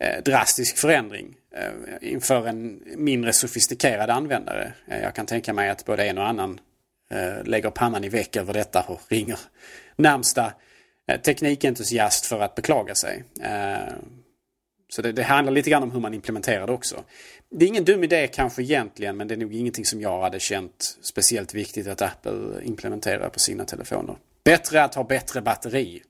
[0.00, 4.72] Eh, drastisk förändring eh, inför en mindre sofistikerad användare.
[4.86, 6.60] Eh, jag kan tänka mig att både en och annan
[7.44, 9.38] lägger pannan i väck över detta och ringer
[9.96, 10.52] närmsta
[11.22, 13.24] teknikentusiast för att beklaga sig.
[14.88, 17.04] Så det, det, handlar lite grann om hur man implementerar det också.
[17.50, 20.40] Det är ingen dum idé kanske egentligen men det är nog ingenting som jag hade
[20.40, 24.16] känt speciellt viktigt att Apple implementerar på sina telefoner.
[24.44, 26.02] Bättre att ha bättre batteri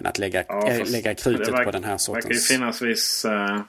[0.00, 2.24] än att lägga, ja, äh, lägga krutet verkar, på den här sortens...
[2.24, 3.24] Det verkar ju finnas viss...
[3.24, 3.62] Uh,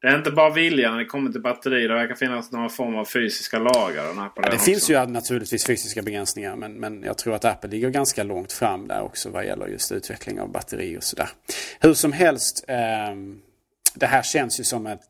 [0.00, 1.88] det är inte bara viljan när det kommer till batteri.
[1.88, 4.06] Det verkar finnas någon form av fysiska lagar.
[4.06, 6.56] Den ja, det finns ju naturligtvis fysiska begränsningar.
[6.56, 9.92] Men, men jag tror att Apple ligger ganska långt fram där också vad gäller just
[9.92, 11.28] utveckling av batteri och sådär.
[11.80, 12.64] Hur som helst.
[12.68, 12.76] Eh,
[13.94, 15.00] det här känns ju som ett...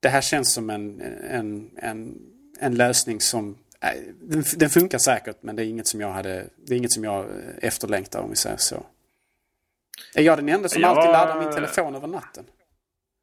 [0.00, 2.14] Det här känns som en, en, en,
[2.60, 3.58] en lösning som
[4.20, 7.04] den, den, funkar säkert men det är inget som jag hade Det är inget som
[7.04, 7.26] jag
[7.62, 8.86] efterlängtar om vi säger så.
[10.14, 10.90] Är jag den enda som jag...
[10.90, 12.44] alltid laddar min telefon över natten?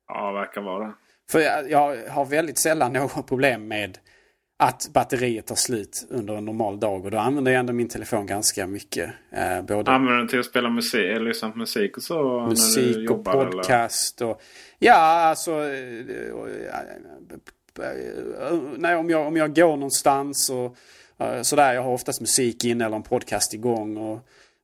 [0.07, 0.93] Ja, verkar vara.
[1.29, 3.97] För jag, jag har väldigt sällan något problem med
[4.59, 7.05] att batteriet tar slut under en normal dag.
[7.05, 9.09] Och då använder jag ändå min telefon ganska mycket.
[9.31, 12.39] Eh, både använder den till att spela musik, eller lyssna på musik och så?
[12.49, 14.21] Musik och podcast.
[14.21, 14.31] Eller?
[14.31, 14.41] Och,
[14.79, 15.51] ja, alltså...
[17.79, 20.77] Eh, nej, om, jag, om jag går någonstans och
[21.21, 21.73] uh, sådär.
[21.73, 23.97] Jag har oftast musik in eller en podcast igång.
[23.97, 24.19] Och,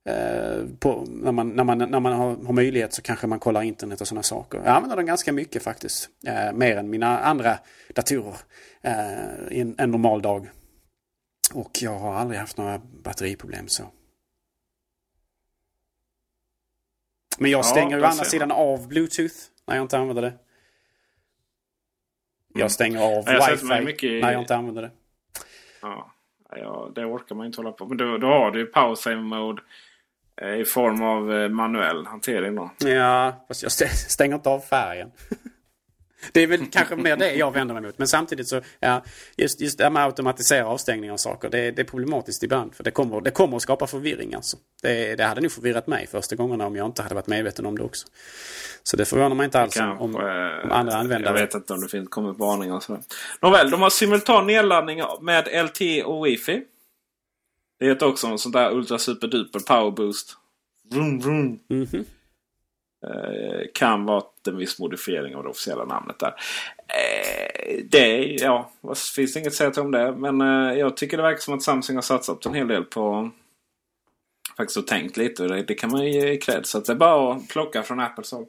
[0.09, 3.61] uh, på, när, man, när, man, när man har, har, möjlighet så kanske man kollar
[3.61, 4.57] internet och sådana saker.
[4.57, 6.09] Jag använder den ganska mycket faktiskt.
[6.27, 7.59] Uh, mer än mina andra
[7.95, 8.37] datorer
[9.49, 10.49] i en, en normal dag.
[11.53, 13.83] Och jag har aldrig haft några batteriproblem så.
[17.37, 19.35] Men jag stänger ja, å andra sidan av Bluetooth
[19.67, 20.33] när jag inte använder det.
[22.53, 24.21] Jag stänger av jag wifi mycket...
[24.21, 24.91] när jag inte använder det.
[25.81, 26.13] Ja,
[26.55, 27.97] ja, det orkar man inte hålla på med.
[27.97, 29.61] Då, då har du power save mode
[30.41, 32.71] eh, i form av eh, manuell hantering då.
[32.79, 35.11] Ja, fast jag stänger inte av färgen.
[36.31, 37.97] Det är väl kanske mer det jag vänder mig mot.
[37.97, 39.03] Men samtidigt så, ja,
[39.37, 42.75] just, just det här med att automatisera avstängning av saker, det, det är problematiskt ibland.
[42.75, 44.57] För det kommer, det kommer att skapa förvirring alltså.
[44.81, 47.77] Det, det hade nog förvirrat mig första gångerna om jag inte hade varit medveten om
[47.77, 48.07] det också.
[48.83, 51.35] Så det förvånar mig inte alls om, om, om andra användare...
[51.35, 53.01] Jag vet inte om det finns kommit varningar och sådär.
[53.41, 56.63] Nåväl, de har simultan nedladdning med LTE och Wi-Fi.
[57.79, 60.37] Det heter också en sån där ultra super duper power boost.
[60.91, 61.59] Vroom, vroom.
[61.69, 62.05] Mm -hmm.
[63.03, 66.35] Eh, kan vara en viss modifiering av det officiella namnet där.
[66.87, 68.71] Eh, det, ja,
[69.15, 70.11] finns inget att säga till om det.
[70.11, 73.31] Men eh, jag tycker det verkar som att Samsung har satsat en hel del på
[74.57, 75.43] faktiskt och tänkt lite.
[75.43, 76.65] Det, det kan man ju ge cred.
[76.65, 78.45] Så det är bara att plocka från Apples håll.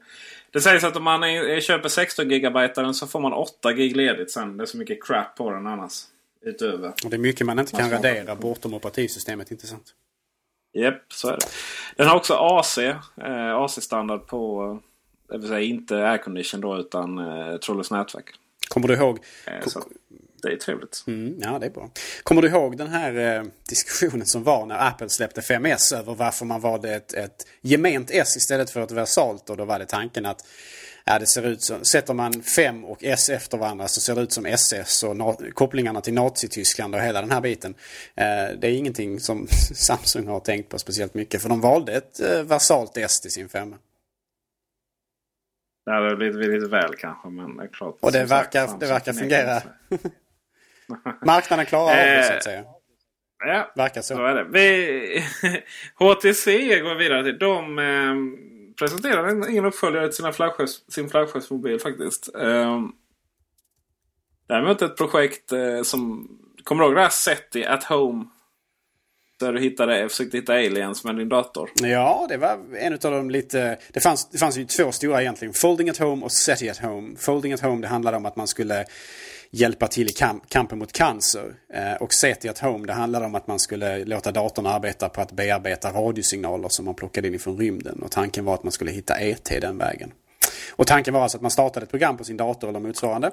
[0.50, 4.30] Det sägs att om man är, köper 16 GB så får man 8 GB ledigt
[4.30, 4.56] sen.
[4.56, 6.02] det är så mycket crap på den annars.
[6.42, 6.92] Utöver.
[7.04, 9.94] Och det är mycket man inte kan radera bortom operativsystemet, inte sant?
[10.74, 11.46] Japp, så är det.
[11.96, 12.78] Den har också AC.
[12.78, 14.78] Eh, AC-standard på,
[15.28, 18.30] det vill säga inte aircondition då utan eh, trådlöst nätverk.
[18.68, 19.18] Kommer du ihåg?
[19.46, 19.82] Eh, så
[20.42, 21.04] det är trevligt.
[21.06, 21.90] Mm, ja, det är bra.
[22.22, 26.44] Kommer du ihåg den här eh, diskussionen som var när Apple släppte 5S över varför
[26.44, 29.50] man valde ett, ett gement S istället för ett versalt?
[29.50, 30.46] Och då var det tanken att
[31.06, 34.20] Ja, det ser ut som, sätter man 5 och S efter varandra så ser det
[34.20, 37.74] ut som SS och kopplingarna till Nazityskland och hela den här biten.
[38.16, 42.20] Eh, det är ingenting som Samsung har tänkt på speciellt mycket för de valde ett
[42.20, 43.74] eh, versalt S till sin 5.
[45.86, 47.98] Det hade blivit lite väl kanske men det är klart.
[48.00, 49.62] Och det verkar, sagt, det verkar fungera.
[51.26, 52.64] Marknaden klarar av det så att säga.
[53.46, 54.14] Ja, verkar så.
[54.14, 54.44] så är det.
[54.44, 55.24] Vi,
[55.94, 57.38] HTC går vidare till.
[57.38, 58.14] De eh,
[58.78, 62.34] presenterade ingen uppföljare till sina flaggskeps, sin flaggskeppsmobil faktiskt.
[62.34, 62.80] Eh,
[64.48, 66.28] däremot ett projekt eh, som...
[66.64, 68.24] Kommer du ihåg det här SETI at Home?
[69.40, 71.70] Där du hittade, försökte hitta aliens med din dator.
[71.74, 73.78] Ja, det var en av de lite...
[73.92, 75.54] Det fanns, det fanns ju två stora egentligen.
[75.54, 77.16] Folding at Home och SETI at Home.
[77.16, 78.84] Folding at Home det handlade om att man skulle
[79.54, 81.54] hjälpa till i kamp, kampen mot cancer.
[81.74, 85.20] Eh, och SETI at Home det handlade om att man skulle låta datorn arbeta på
[85.20, 88.02] att bearbeta radiosignaler som man plockade in från rymden.
[88.02, 90.12] Och tanken var att man skulle hitta ET den vägen.
[90.70, 93.30] Och tanken var alltså att man startade ett program på sin dator eller motsvarande.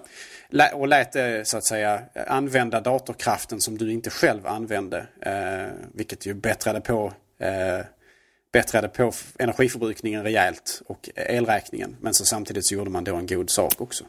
[0.74, 5.06] Och lät det så att säga använda datorkraften som du inte själv använde.
[5.22, 7.86] Eh, vilket ju bättrade på eh,
[8.52, 11.96] bättrade på energiförbrukningen rejält och elräkningen.
[12.02, 14.06] Men så samtidigt så gjorde man då en god sak också.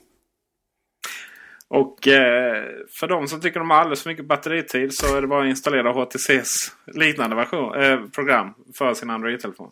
[1.73, 5.27] Och eh, för de som tycker de har alldeles för mycket batteritid så är det
[5.27, 9.71] bara att installera HTCs liknande version, eh, program för sin Android-telefon.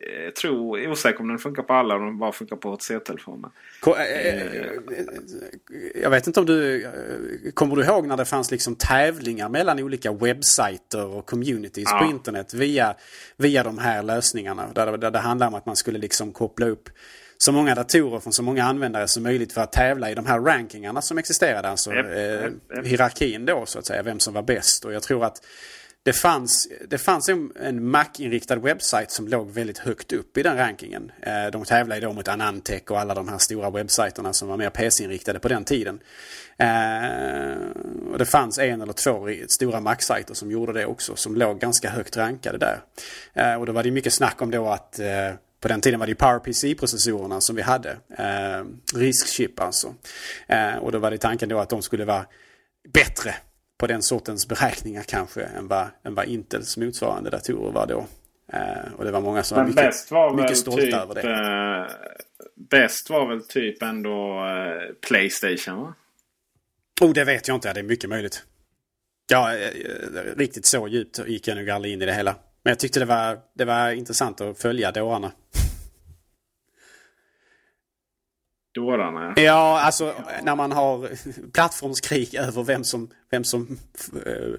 [0.00, 3.50] Jag eh, tror, osäker om den funkar på alla om den bara funkar på HTC-telefoner.
[6.02, 6.86] Jag vet inte om du...
[7.54, 11.98] Kommer du ihåg när det fanns liksom tävlingar mellan olika webbsajter och communities ja.
[11.98, 12.94] på internet via,
[13.36, 14.68] via de här lösningarna?
[14.74, 16.88] Där, där det handlar om att man skulle liksom koppla upp
[17.44, 20.40] så många datorer från så många användare som möjligt för att tävla i de här
[20.40, 21.68] rankingarna som existerade.
[21.68, 22.86] Alltså yep, eh, yep, yep.
[22.86, 24.84] hierarkin då så att säga, vem som var bäst.
[24.84, 25.42] Och jag tror att
[26.02, 30.56] det fanns, det fanns en, en Mac-inriktad webbsajt som låg väldigt högt upp i den
[30.56, 31.12] rankingen.
[31.22, 34.70] Eh, de tävlade då mot Anantech och alla de här stora webbsajterna som var mer
[34.70, 36.00] PC-inriktade på den tiden.
[36.56, 37.54] Eh,
[38.12, 41.90] och det fanns en eller två stora Mac-sajter som gjorde det också, som låg ganska
[41.90, 42.80] högt rankade där.
[43.34, 45.00] Eh, och då var det mycket snack om då att
[45.60, 47.90] på den tiden var det PowerPC-processorerna som vi hade.
[48.18, 49.94] Eh, RISC-chip alltså.
[50.46, 52.26] Eh, och då var det tanken då att de skulle vara
[52.92, 53.34] bättre
[53.78, 58.06] på den sortens beräkningar kanske än vad, än vad Intels motsvarande datorer var då.
[58.52, 61.20] Eh, och det var många som Men var mycket, var mycket stolta typ, över det.
[61.20, 61.86] Eh,
[62.70, 65.94] bäst var väl typ ändå eh, Playstation va?
[67.00, 67.72] Oh, det vet jag inte.
[67.72, 68.44] Det är mycket möjligt.
[69.30, 69.70] Ja, eh,
[70.36, 72.36] riktigt så djupt gick jag nog aldrig in i det hela.
[72.62, 75.32] Men jag tyckte det var, det var intressant att följa dårarna.
[78.74, 79.34] Dårarna?
[79.36, 81.08] Ja, alltså när man har
[81.52, 83.78] plattformskrig över vem som, vem som
[84.26, 84.54] uh,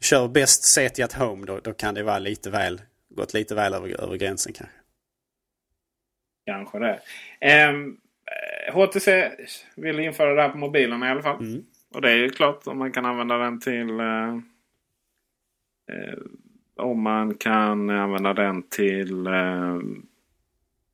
[0.00, 1.46] kör bäst set at home.
[1.46, 4.76] Då, då kan det vara lite väl, gått lite väl över, över gränsen kanske.
[6.46, 6.92] Kanske det.
[6.92, 7.00] Um,
[7.40, 7.96] ehm,
[8.72, 9.30] HTC
[9.76, 11.40] vill införa det här på mobilerna i alla fall.
[11.40, 11.64] Mm.
[11.94, 14.34] Och det är ju klart om man kan använda den till uh,
[15.92, 16.18] uh,
[16.76, 19.74] om man kan använda den till eh,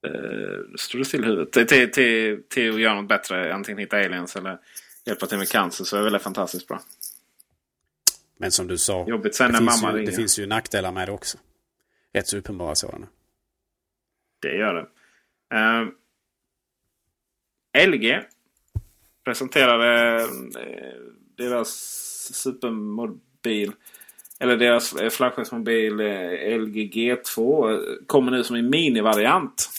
[0.06, 1.52] eh, står det still i huvudet?
[1.52, 3.54] Till, till, till, till att göra något bättre.
[3.54, 4.58] Antingen hitta aliens eller
[5.04, 6.80] hjälpa till med cancer så är det fantastiskt bra.
[8.36, 9.06] Men som du sa.
[9.08, 11.38] Jobbigt sen när mamma ju, Det finns ju nackdelar med det också.
[12.12, 13.06] Rätt så uppenbara sådana.
[14.40, 14.86] Det gör det.
[15.56, 15.86] Eh,
[17.86, 18.22] LG
[19.24, 20.28] presenterade uh,
[21.36, 21.70] deras
[22.34, 23.72] supermobil
[24.40, 27.76] eller deras eh, flaggskeppsmobil eh, LG G2
[28.06, 29.70] kommer nu som en minivariant.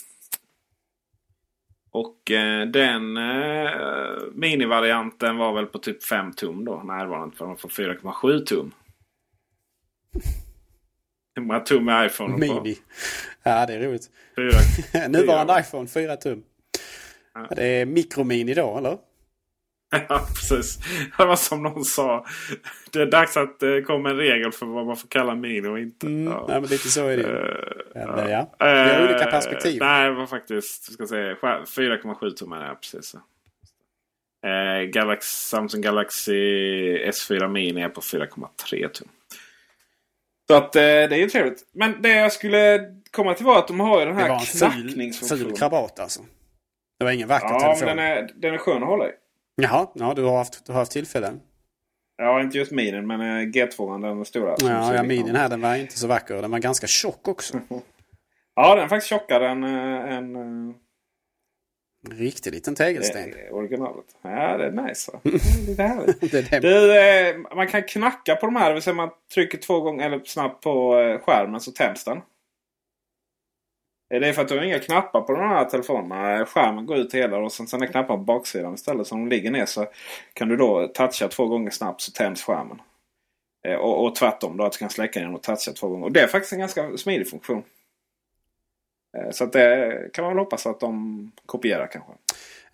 [1.90, 3.70] Och eh, den eh,
[4.34, 6.82] minivarianten var väl på typ 5 tum då.
[6.82, 8.72] Närvarande för man får 4,7 tum.
[11.34, 12.76] Hur många tum är iPhone Mini.
[13.42, 14.10] Ja, det är roligt.
[14.36, 15.08] Fyra.
[15.08, 16.42] Nuvarande iPhone 4 tum.
[17.50, 18.98] Det är mikromini då, eller?
[20.08, 20.78] Ja, precis.
[21.18, 22.26] Det var som någon sa.
[22.90, 25.78] Det är dags att det kommer en regel för vad man får kalla mini och
[25.78, 26.06] inte.
[26.06, 26.44] Mm, ja.
[26.48, 27.36] nej, men lite så är det ju.
[28.02, 28.54] Eh, Men, ja.
[28.58, 29.80] Vi har Eh, olika perspektiv.
[29.80, 32.66] Nej, det var faktiskt ska säga, 4,7 tummar.
[32.66, 33.14] Ja, precis.
[34.46, 36.32] Eh, Galaxy, Samsung Galaxy
[36.98, 39.08] S4 Mini är på 4,3 tum.
[40.50, 41.62] Så att eh, det är ju trevligt.
[41.74, 42.80] Men det jag skulle
[43.10, 45.56] komma till var att de har ju den Det här var en ful, knackningsfunktionen.
[45.56, 46.22] krabat alltså.
[46.98, 47.86] Det var ingen vacker Ja, telefon.
[47.86, 49.12] men den är, den är skön att hålla i.
[49.56, 51.40] Jaha, ja, du har haft, du har haft tillfällen.
[52.16, 54.56] Ja, inte just minin, men eh, G2 den stora.
[54.58, 55.36] Ja, ja, ut.
[55.36, 56.34] här den var inte så vacker.
[56.42, 57.60] Den var ganska tjock också.
[58.54, 60.74] Ja, den är faktiskt tjockare än, eh, än eh,
[62.10, 63.34] En riktig liten tegelsten.
[63.34, 64.04] eh, originalet.
[64.22, 65.20] Ja, det är nice va?
[65.24, 66.20] Det är Lite härligt.
[66.32, 66.68] Det är det.
[66.68, 68.68] Du, eh, man kan knacka på de här.
[68.68, 72.20] Det vill säga man trycker två gånger eller snabbt på eh, skärmen så tänds den.
[74.20, 76.46] Det är för att du har inga knappar på de här telefonerna.
[76.46, 79.06] Skärmen går ut hela och sen, sen är knappar på baksidan istället.
[79.06, 79.86] Så om de ligger ner så
[80.32, 82.82] kan du då toucha två gånger snabbt så tänds skärmen.
[83.66, 86.04] Eh, och, och tvärtom då att du kan släcka den och toucha två gånger.
[86.04, 87.62] Och det är faktiskt en ganska smidig funktion.
[89.18, 92.12] Eh, så att det kan man väl hoppas att de kopierar kanske.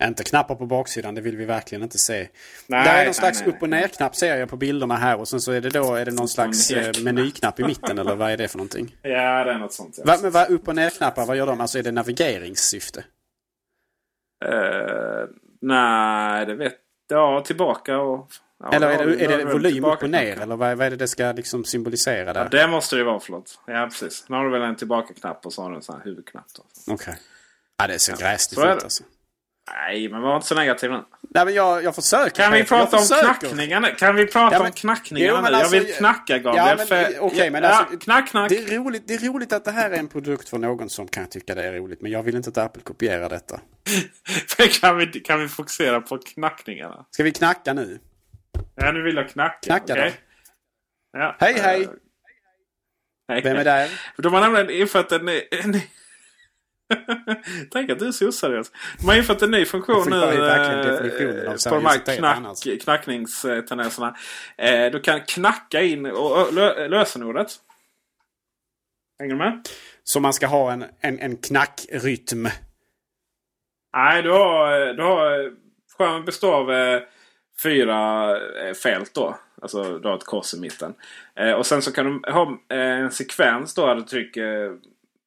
[0.03, 2.17] Inte knappar på baksidan, det vill vi verkligen inte se.
[2.17, 2.29] Nej,
[2.67, 5.19] Där är nej, någon slags nej, upp och ner-knapp ser jag på bilderna här.
[5.19, 8.15] Och sen så är det då är det någon slags eh, menyknapp i mitten eller
[8.15, 8.95] vad är det för någonting?
[9.01, 9.95] Ja, det är något sånt.
[9.97, 10.03] Ja.
[10.05, 11.61] Va, men vad upp och ner-knappar, vad gör de?
[11.61, 13.03] Alltså är det navigeringssyfte?
[14.45, 15.25] Eh,
[15.61, 16.73] nej, det vet
[17.09, 18.31] Ja, tillbaka och...
[18.59, 20.41] Ja, eller är det, är det volym tillbaka upp och ner?
[20.41, 22.41] Eller vad, vad är det det ska liksom symbolisera där?
[22.41, 23.59] Ja, det måste det vara, förlåt.
[23.65, 24.25] Ja, precis.
[24.29, 26.45] Nu har du väl en tillbaka-knapp och så har du en sån här huvudknapp.
[26.87, 27.17] Okej.
[27.77, 29.03] Ja, det ser gräsligt ut alltså.
[29.73, 31.03] Nej, men var inte så negativ nu.
[31.29, 32.43] Nej, men jag, jag försöker.
[32.43, 33.89] Kan vi prata om knackningarna?
[33.89, 35.55] Kan vi prata Ja, men- om knackningarna Jo, nu?
[35.55, 36.65] alltså- jag vill knacka, Gabriel.
[36.67, 38.49] Ja, men, för- okej, men ja, alltså, knack, knack.
[38.49, 41.07] Det är, roligt, det är roligt att det här är en produkt för någon som
[41.07, 42.01] kan tycka det är roligt.
[42.01, 43.59] Men jag vill inte att Apple kopierar detta.
[44.81, 47.05] kan, vi, kan vi fokusera på knackningarna?
[47.11, 47.99] Ska vi knacka nu?
[48.75, 49.59] Ja, nu vill jag knacka.
[49.61, 50.13] Knacka okej?
[51.11, 51.35] Ja.
[51.39, 51.83] Hej, hej!
[51.83, 51.89] Eh,
[53.31, 53.41] hej.
[53.43, 53.89] Vem är där?
[54.17, 55.27] De har nämligen infört en.
[55.29, 55.81] En.
[57.71, 58.71] Tänk att du är så oseriös.
[58.99, 60.21] De har infört en ny funktion nu eh,
[61.69, 62.83] på de här knack, annars.
[62.83, 64.15] knackningstendenserna.
[64.57, 67.51] Eh, du kan knacka in och, lö, lösenordet.
[69.19, 69.69] Hänger du med?
[70.03, 72.47] Så man ska ha en, en, en knackrytm.
[73.93, 74.93] Nej, du har...
[74.93, 75.51] Du har
[75.97, 77.01] skärmen består av eh,
[77.63, 78.29] fyra
[78.83, 79.37] fält då.
[79.61, 80.93] Alltså du har ett kors i mitten.
[81.57, 84.77] Och sen så kan du ha en sekvens då där du trycker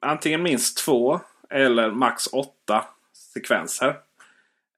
[0.00, 1.20] antingen minst två
[1.52, 2.84] eller max åtta
[3.34, 3.96] sekvenser.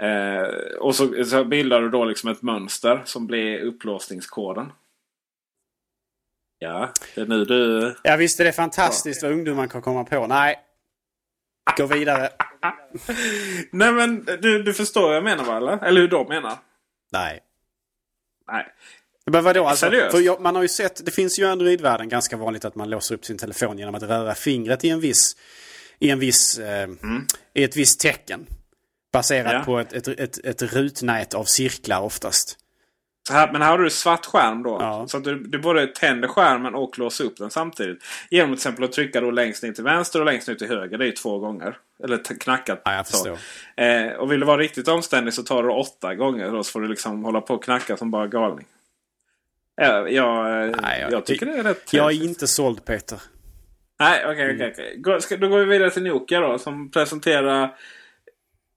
[0.03, 4.73] Eh, och så, så bildar du då liksom ett mönster som blir upplåsningskoden.
[6.59, 7.95] Ja, det är nu du...
[8.03, 10.27] Ja visst är det fantastiskt vad ungdomar kan komma på.
[10.27, 10.57] Nej.
[11.77, 12.29] Gå vidare.
[13.71, 15.57] Nej men du, du förstår vad jag menar va?
[15.57, 16.59] Eller, eller hur de menar?
[17.13, 17.41] Nej.
[18.53, 18.67] Nej.
[19.27, 19.67] Men vadå?
[19.67, 20.11] Alltså, Seriöst?
[20.11, 22.91] för jag, man har ju sett, det finns ju i Android-världen ganska vanligt att man
[22.91, 25.37] låser upp sin telefon genom att röra fingret i en viss,
[25.99, 26.89] i en viss, eh,
[27.55, 28.47] i ett visst tecken.
[29.13, 29.63] Baserat Ja.
[29.65, 32.59] på ett, ett, ett, ett rutnät av cirklar oftast.
[33.31, 34.77] Här, men här har du svart skärm då.
[34.81, 35.07] Ja.
[35.09, 37.99] Så att du, du både tänder skärmen och låser upp den samtidigt.
[38.31, 40.99] Genom till exempel att trycka då längst ner till vänster och längst ner till höger.
[40.99, 41.77] Det är ju två gånger.
[42.05, 42.83] Eller knackat.
[42.85, 43.39] Ja, jag förstår.
[43.77, 46.51] Eh, och vill du vara riktigt omständig så tar du åtta gånger.
[46.51, 48.67] Då så får du liksom hålla på och knacka som bara galning.
[49.77, 53.21] Ja, jag, eh, Nej, jag, tycker det är rätt Jag är inte såld Peter.
[54.01, 54.97] Nej, okej, okej, okej.
[54.99, 56.59] Gå- ska- Då går vi vidare till Nokia då.
[56.59, 57.79] Som presenterar...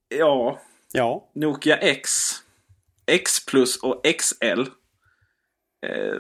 [0.10, 0.62] Ja,
[0.92, 1.30] Ja.
[1.34, 2.10] Nokia X.
[3.06, 4.62] X plus och XL.
[5.88, 6.20] Eh,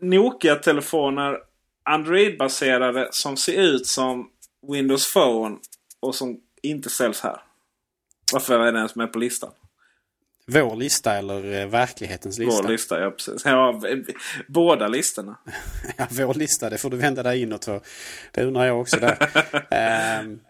[0.00, 1.38] Nokia-telefoner
[1.82, 4.30] Android-baserade som ser ut som
[4.72, 5.56] Windows Phone
[6.00, 7.42] och som inte säljs här.
[8.32, 9.50] Varför är den ens med på listan?
[10.52, 12.62] Vår lista eller eh, verklighetens lista?
[12.62, 13.42] Vår lista, ja precis.
[13.44, 13.98] Ja, eh,
[14.48, 15.38] båda listorna.
[15.96, 17.80] Ja, vår lista, det får du vända dig inåt för.
[18.32, 19.30] Det undrar jag också där.
[19.70, 20.40] Ehm,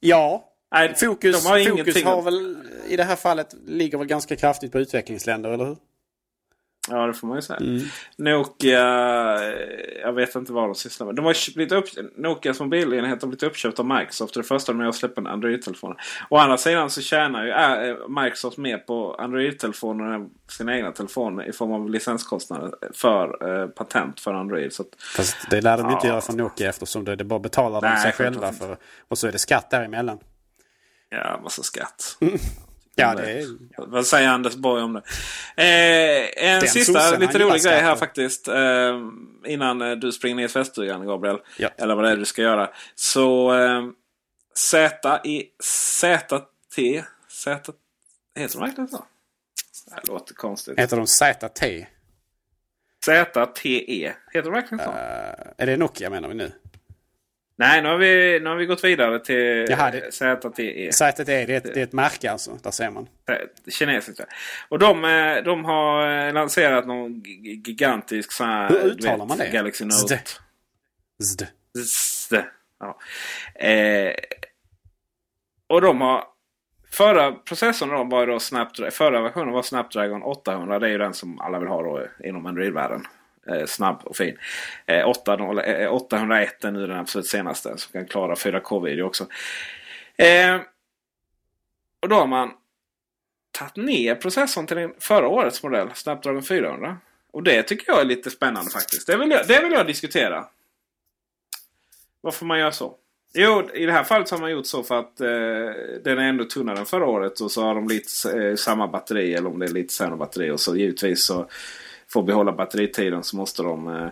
[0.00, 2.56] ja, Nej, fokus, har fokus har väl
[2.88, 5.76] i det här fallet ligger väl ganska kraftigt på utvecklingsländer, eller hur?
[6.90, 7.58] Ja, det får man ju säga.
[7.60, 7.82] Mm.
[8.18, 8.80] Nokia,
[9.42, 11.14] eh, jag vet inte vad de sysslar med.
[11.16, 11.84] De har blivit upp,
[12.16, 14.34] Nokias mobilenhet har blivit uppköpt av Microsoft.
[14.34, 15.94] Det första med att släppa en Android-telefon.
[16.30, 21.48] Å andra sidan så tjänar ju äh, Microsoft mer på Android-telefoner än sina egna telefoner
[21.48, 24.72] i form av licenskostnader för eh, patent för Android.
[24.72, 26.12] Så att, Fast det lär de ju inte Ja.
[26.12, 28.76] göra från Nokia eftersom det, det bara betalar de sig själva för.
[29.08, 30.18] Och så är det skatt däremellan.
[31.08, 32.18] Ja, massa skatt.
[32.94, 33.46] Ja, det är...
[33.76, 35.02] Vad säger Anders Borg om det?
[35.56, 38.48] Eh, en Den sista lite rolig grej här faktiskt.
[38.48, 39.00] Eh,
[39.46, 41.38] innan eh, du springer ner i tvättstugan Gabriel.
[41.56, 41.68] Ja.
[41.76, 42.70] Eller vad det är du ska göra.
[42.94, 43.82] Så eh,
[44.54, 47.04] Z i ZT.
[47.28, 47.72] Z.
[48.36, 49.04] Heter de verkligen så?
[50.02, 50.78] Det låter konstigt.
[50.78, 51.86] Heter de ZT?
[53.04, 54.14] ZTE.
[54.32, 54.90] Heter de verkligen så?
[54.90, 56.52] Eh, är det Nokia menar vi nu?
[57.56, 60.92] Nej, nu har, vi, nu har vi gått vidare till Jaha, det- ZTE.
[60.92, 62.58] ZTE, det är ett, det är ett märke alltså.
[62.62, 63.08] Där ser man.
[63.78, 64.24] Kinesiska.
[64.68, 67.22] Och de, eh, de har eh, lanserat någon
[67.64, 68.68] gigantisk sån här...
[68.68, 69.50] Hur uttalar man det?
[69.52, 69.96] Galaxy Note.
[69.98, 70.18] Zd.
[71.22, 71.46] Zd.
[71.86, 72.44] Zd.
[72.80, 72.98] Ja.
[73.68, 74.14] Eh,
[75.66, 76.24] och de har...
[76.90, 80.78] Förra processorn de var då Snapdragon, förra versionen var Snapdragon 800.
[80.78, 83.06] Det är ju den som alla vill ha då inom Android-världen.
[83.46, 84.38] Eh, snabb och fin.
[84.86, 87.78] Eh, 801 eh, eh, är nu den absolut senaste.
[87.78, 89.26] Som kan klara 4K-video också.
[90.16, 90.60] Eh,
[92.00, 92.52] och då har man
[93.50, 95.90] tagit ner processorn till den förra årets modell.
[95.94, 96.96] Snapdragon 400.
[97.30, 99.06] Och det tycker jag är lite spännande faktiskt.
[99.06, 100.46] Det vill jag, det vill jag diskutera.
[102.20, 102.94] Varför man gör så?
[103.34, 105.26] Jo, i det här fallet så har man gjort så för att eh,
[106.04, 107.40] den är ändå tunnare än förra året.
[107.40, 110.50] Och så har de lite eh, samma batteri eller om det är lite sämre batteri.
[110.50, 111.48] Och så givetvis så
[112.14, 114.08] för att behålla batteritiden så måste de eh,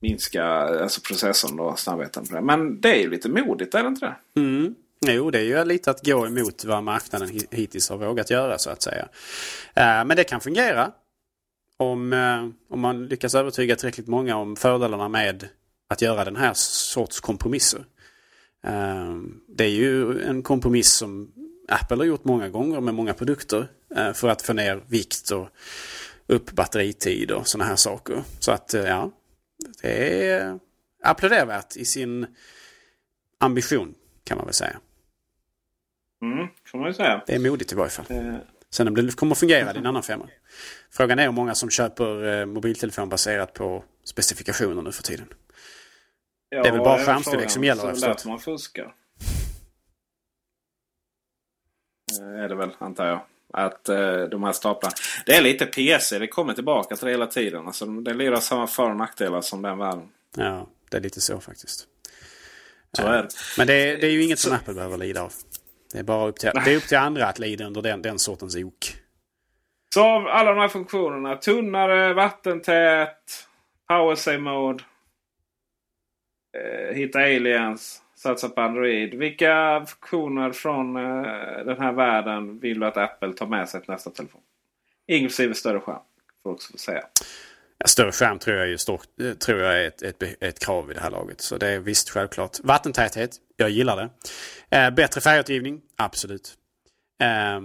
[0.00, 2.40] minska alltså processorn då, snabbheten på det.
[2.40, 4.40] Men det är ju lite modigt, är det inte det?
[4.40, 4.74] Mm.
[5.06, 8.70] Jo, det är ju lite att gå emot vad marknaden hittills har vågat göra så
[8.70, 9.08] att säga.
[9.74, 10.92] Eh, Men det kan fungera.
[11.76, 15.48] Om, eh, om man lyckas övertyga tillräckligt många om fördelarna med
[15.88, 17.84] att göra den här sorts kompromisser.
[18.66, 19.16] Eh,
[19.48, 21.32] Det är ju en kompromiss som
[21.68, 23.68] Apple har gjort många gånger med många produkter.
[23.96, 25.48] eh, För att få ner vikt och
[26.28, 28.22] upp batteritid och sådana här saker.
[28.40, 29.10] Så att eh, ja,
[29.82, 30.58] det är
[31.02, 32.26] applådervärt i sin
[33.38, 34.80] ambition kan man väl säga.
[36.22, 37.22] Mm, kan man säga.
[37.26, 38.06] Det är modigt i varje fall.
[38.08, 38.34] Eh,
[38.70, 40.28] Sen om det kommer att fungera det är en annan femma.
[40.90, 45.26] Frågan är hur många som köper eh, mobiltelefon baserat på specifikationer nu för tiden.
[46.48, 48.94] ja, Det är väl bara skärmstorlek som gäller, Så därför man fuskar.
[52.20, 53.20] Eh, Är det väl, antar jag.
[53.52, 54.94] Att eh, de här staplarna.
[55.26, 56.18] Det är lite PC.
[56.18, 57.66] Det kommer tillbaka till det hela tiden.
[57.66, 60.08] Alltså, det lirar samma för och nackdelar som den världen.
[60.36, 61.86] Ja, det är lite så faktiskt.
[62.92, 63.28] Så är det.
[63.58, 65.32] Men det är, det är ju inget som Apple behöver lida av.
[65.92, 68.18] Det är bara upp till, det är upp till andra att lida under den, den
[68.18, 68.96] sortens ok.
[69.94, 71.36] Så av alla de här funktionerna.
[71.36, 73.48] Tunnare, vattentät,
[73.88, 74.84] power save mode.
[76.56, 78.02] Eh, hitta aliens.
[78.18, 79.14] Satsa på Android.
[79.14, 83.90] Vilka funktioner från eh, den här världen vill du att Apple tar med sig till
[83.90, 84.40] nästa telefon?
[85.06, 86.02] Inklusive större skärm.
[86.42, 87.02] Får också få säga.
[87.78, 90.90] Ja, större skärm tror jag, är, stort, eh, tror jag är ett, ett, ett krav
[90.90, 91.40] i det här laget.
[91.40, 92.56] Så det är visst självklart.
[92.62, 94.10] Vattentäthet, jag gillar det.
[94.76, 96.54] Eh, bättre färgåtergivning, absolut.
[97.20, 97.60] Eh,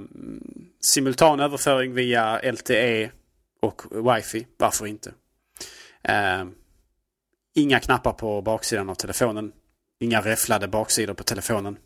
[0.79, 3.11] simultan överföring via LTE
[3.61, 5.13] och wifi, varför inte?
[6.03, 6.45] Eh,
[7.55, 9.51] inga knappar på baksidan av telefonen.
[10.03, 11.77] Inga räfflade baksidor på telefonen.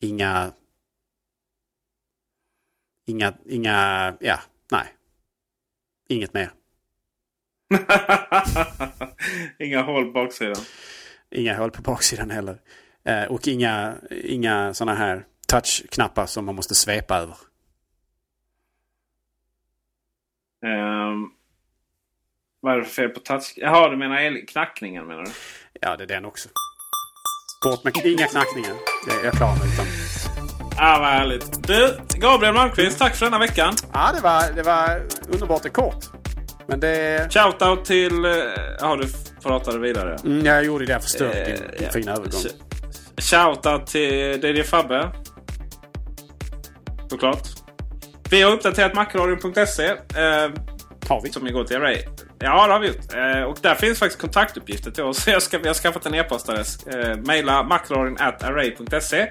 [0.00, 0.52] Inga...
[3.06, 4.40] Inga, inga, ja,
[4.70, 4.86] nej.
[6.08, 6.50] Inget mer.
[9.58, 10.64] Inga hål på baksidan.
[11.30, 12.60] Inga hål på baksidan heller.
[13.04, 17.36] Eh, och inga, inga sådana här touchknappar som man måste svepa över.
[20.62, 21.30] Ehm,
[22.60, 23.52] vad är det för fel på touch?
[23.56, 25.30] Jaha, du menar knackningen menar du?
[25.80, 26.48] Ja, det är den också.
[27.64, 28.72] Bort med inga knackningar.
[29.24, 29.86] Jag klar med utan.
[30.78, 31.66] Ah, vad härligt.
[31.66, 33.74] Du, Gabriel Malmqvist, tack för denna veckan.
[33.92, 36.04] Ja, det var, det var underbart och kort.
[36.68, 37.28] Men det...
[37.32, 38.24] Shoutout till...
[38.24, 38.30] eh,
[38.80, 39.08] Ja, du
[39.42, 40.16] pratade vidare.
[40.24, 40.92] Mm, jag gjorde det.
[40.92, 41.90] Jag förstörde din, Eh, din ja.
[41.92, 42.40] fina övergång.
[42.40, 42.60] Sh-
[43.20, 45.10] Shoutout till DJ Fabbe.
[47.10, 47.42] Såklart.
[48.30, 49.86] Vi har uppdaterat macradion.se.
[49.86, 50.50] Eh,
[51.08, 51.32] Har vi?
[51.32, 52.02] som går till Array.
[52.38, 53.14] Ja, det har vi gjort.
[53.14, 55.26] Eh, och där finns faktiskt kontaktuppgifter till oss.
[55.28, 56.86] Jag ska, vi har skaffat en e-postadress.
[56.86, 59.30] Eh, maila macradion.array.se.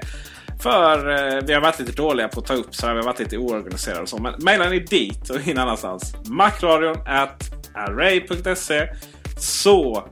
[0.61, 2.93] För eh, vi har varit lite dåliga på att ta upp så här.
[2.93, 4.17] Vi har varit lite oorganiserade och så.
[4.17, 6.15] Men mejla ni dit och in annanstans.
[6.25, 8.87] macradion.array.se.
[9.37, 10.07] Så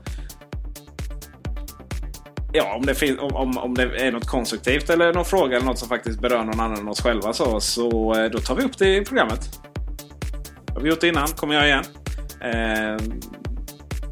[2.56, 5.66] Ja, om det, finns, om, om, om det är något konstruktivt eller någon fråga eller
[5.66, 8.62] något som faktiskt berör någon annan än oss själva så, så eh, då tar vi
[8.62, 9.60] upp det i programmet.
[10.74, 11.84] har vi gjort det innan, kommer jag igen.
[12.44, 12.96] Eh,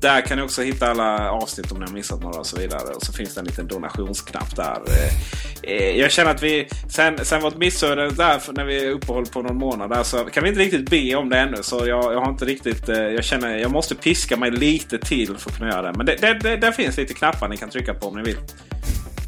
[0.03, 2.95] där kan ni också hitta alla avsnitt om ni har missat några och så vidare.
[2.95, 4.78] Och så finns det en liten donationsknapp där.
[4.87, 9.26] Eh, eh jag känner att vi, sen, sen vårt missöde där för när vi uppehåll
[9.26, 11.57] på någon månad där, så kan vi inte riktigt be om det ännu.
[11.62, 15.37] Så jag, jag har inte riktigt, eh, jag känner jag måste piska mig lite till
[15.37, 15.93] för att kunna göra det.
[15.97, 18.39] Men det, det, det, där finns lite knappar ni kan trycka på om ni vill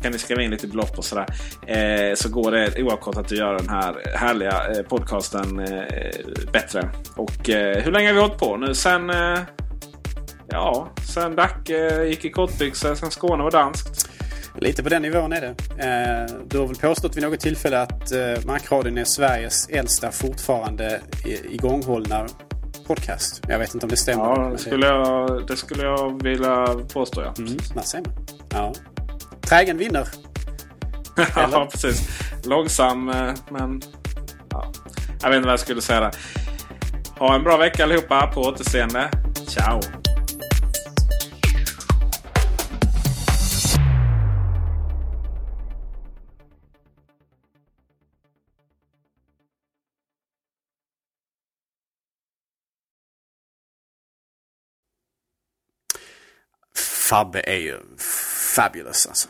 [0.05, 1.27] kan ni skriva in lite belopp och sådär.
[1.67, 6.89] Eh, så går det oavkortat att göra den här härliga eh, podcasten eh, bättre.
[7.17, 8.75] Och eh, hur länge har vi hållit på nu?
[8.75, 9.13] Sen,
[10.49, 14.11] ja, sen Dacke gick i kortbyxor, sen Skåne var danskt.
[14.59, 15.55] Lite på den nivån är det.
[16.47, 18.13] Du har väl påstått vid något tillfälle att
[18.47, 21.01] Macradion är Sveriges äldsta fortfarande
[21.51, 22.27] igånghållna
[22.87, 23.43] podcast.
[23.49, 24.25] Jag vet inte om det stämmer.
[24.25, 27.23] Ja, det skulle jag, det skulle jag vilja påstå.
[27.23, 27.35] Ja.
[27.39, 28.27] Mm, där ser man.
[28.51, 28.94] Ja.
[29.49, 30.09] Trägen vinner.
[31.37, 32.09] ja, precis.
[32.45, 33.83] Långsam, eh, men...
[34.51, 34.73] Ja.
[35.23, 36.15] Jag vet inte vad jag skulle säga där.
[37.19, 38.27] Ha en bra vecka allihopa.
[38.27, 39.11] På återseende.
[39.47, 39.81] Ciao!
[57.09, 57.79] Fabbe är ju
[58.55, 59.29] fabulous alltså.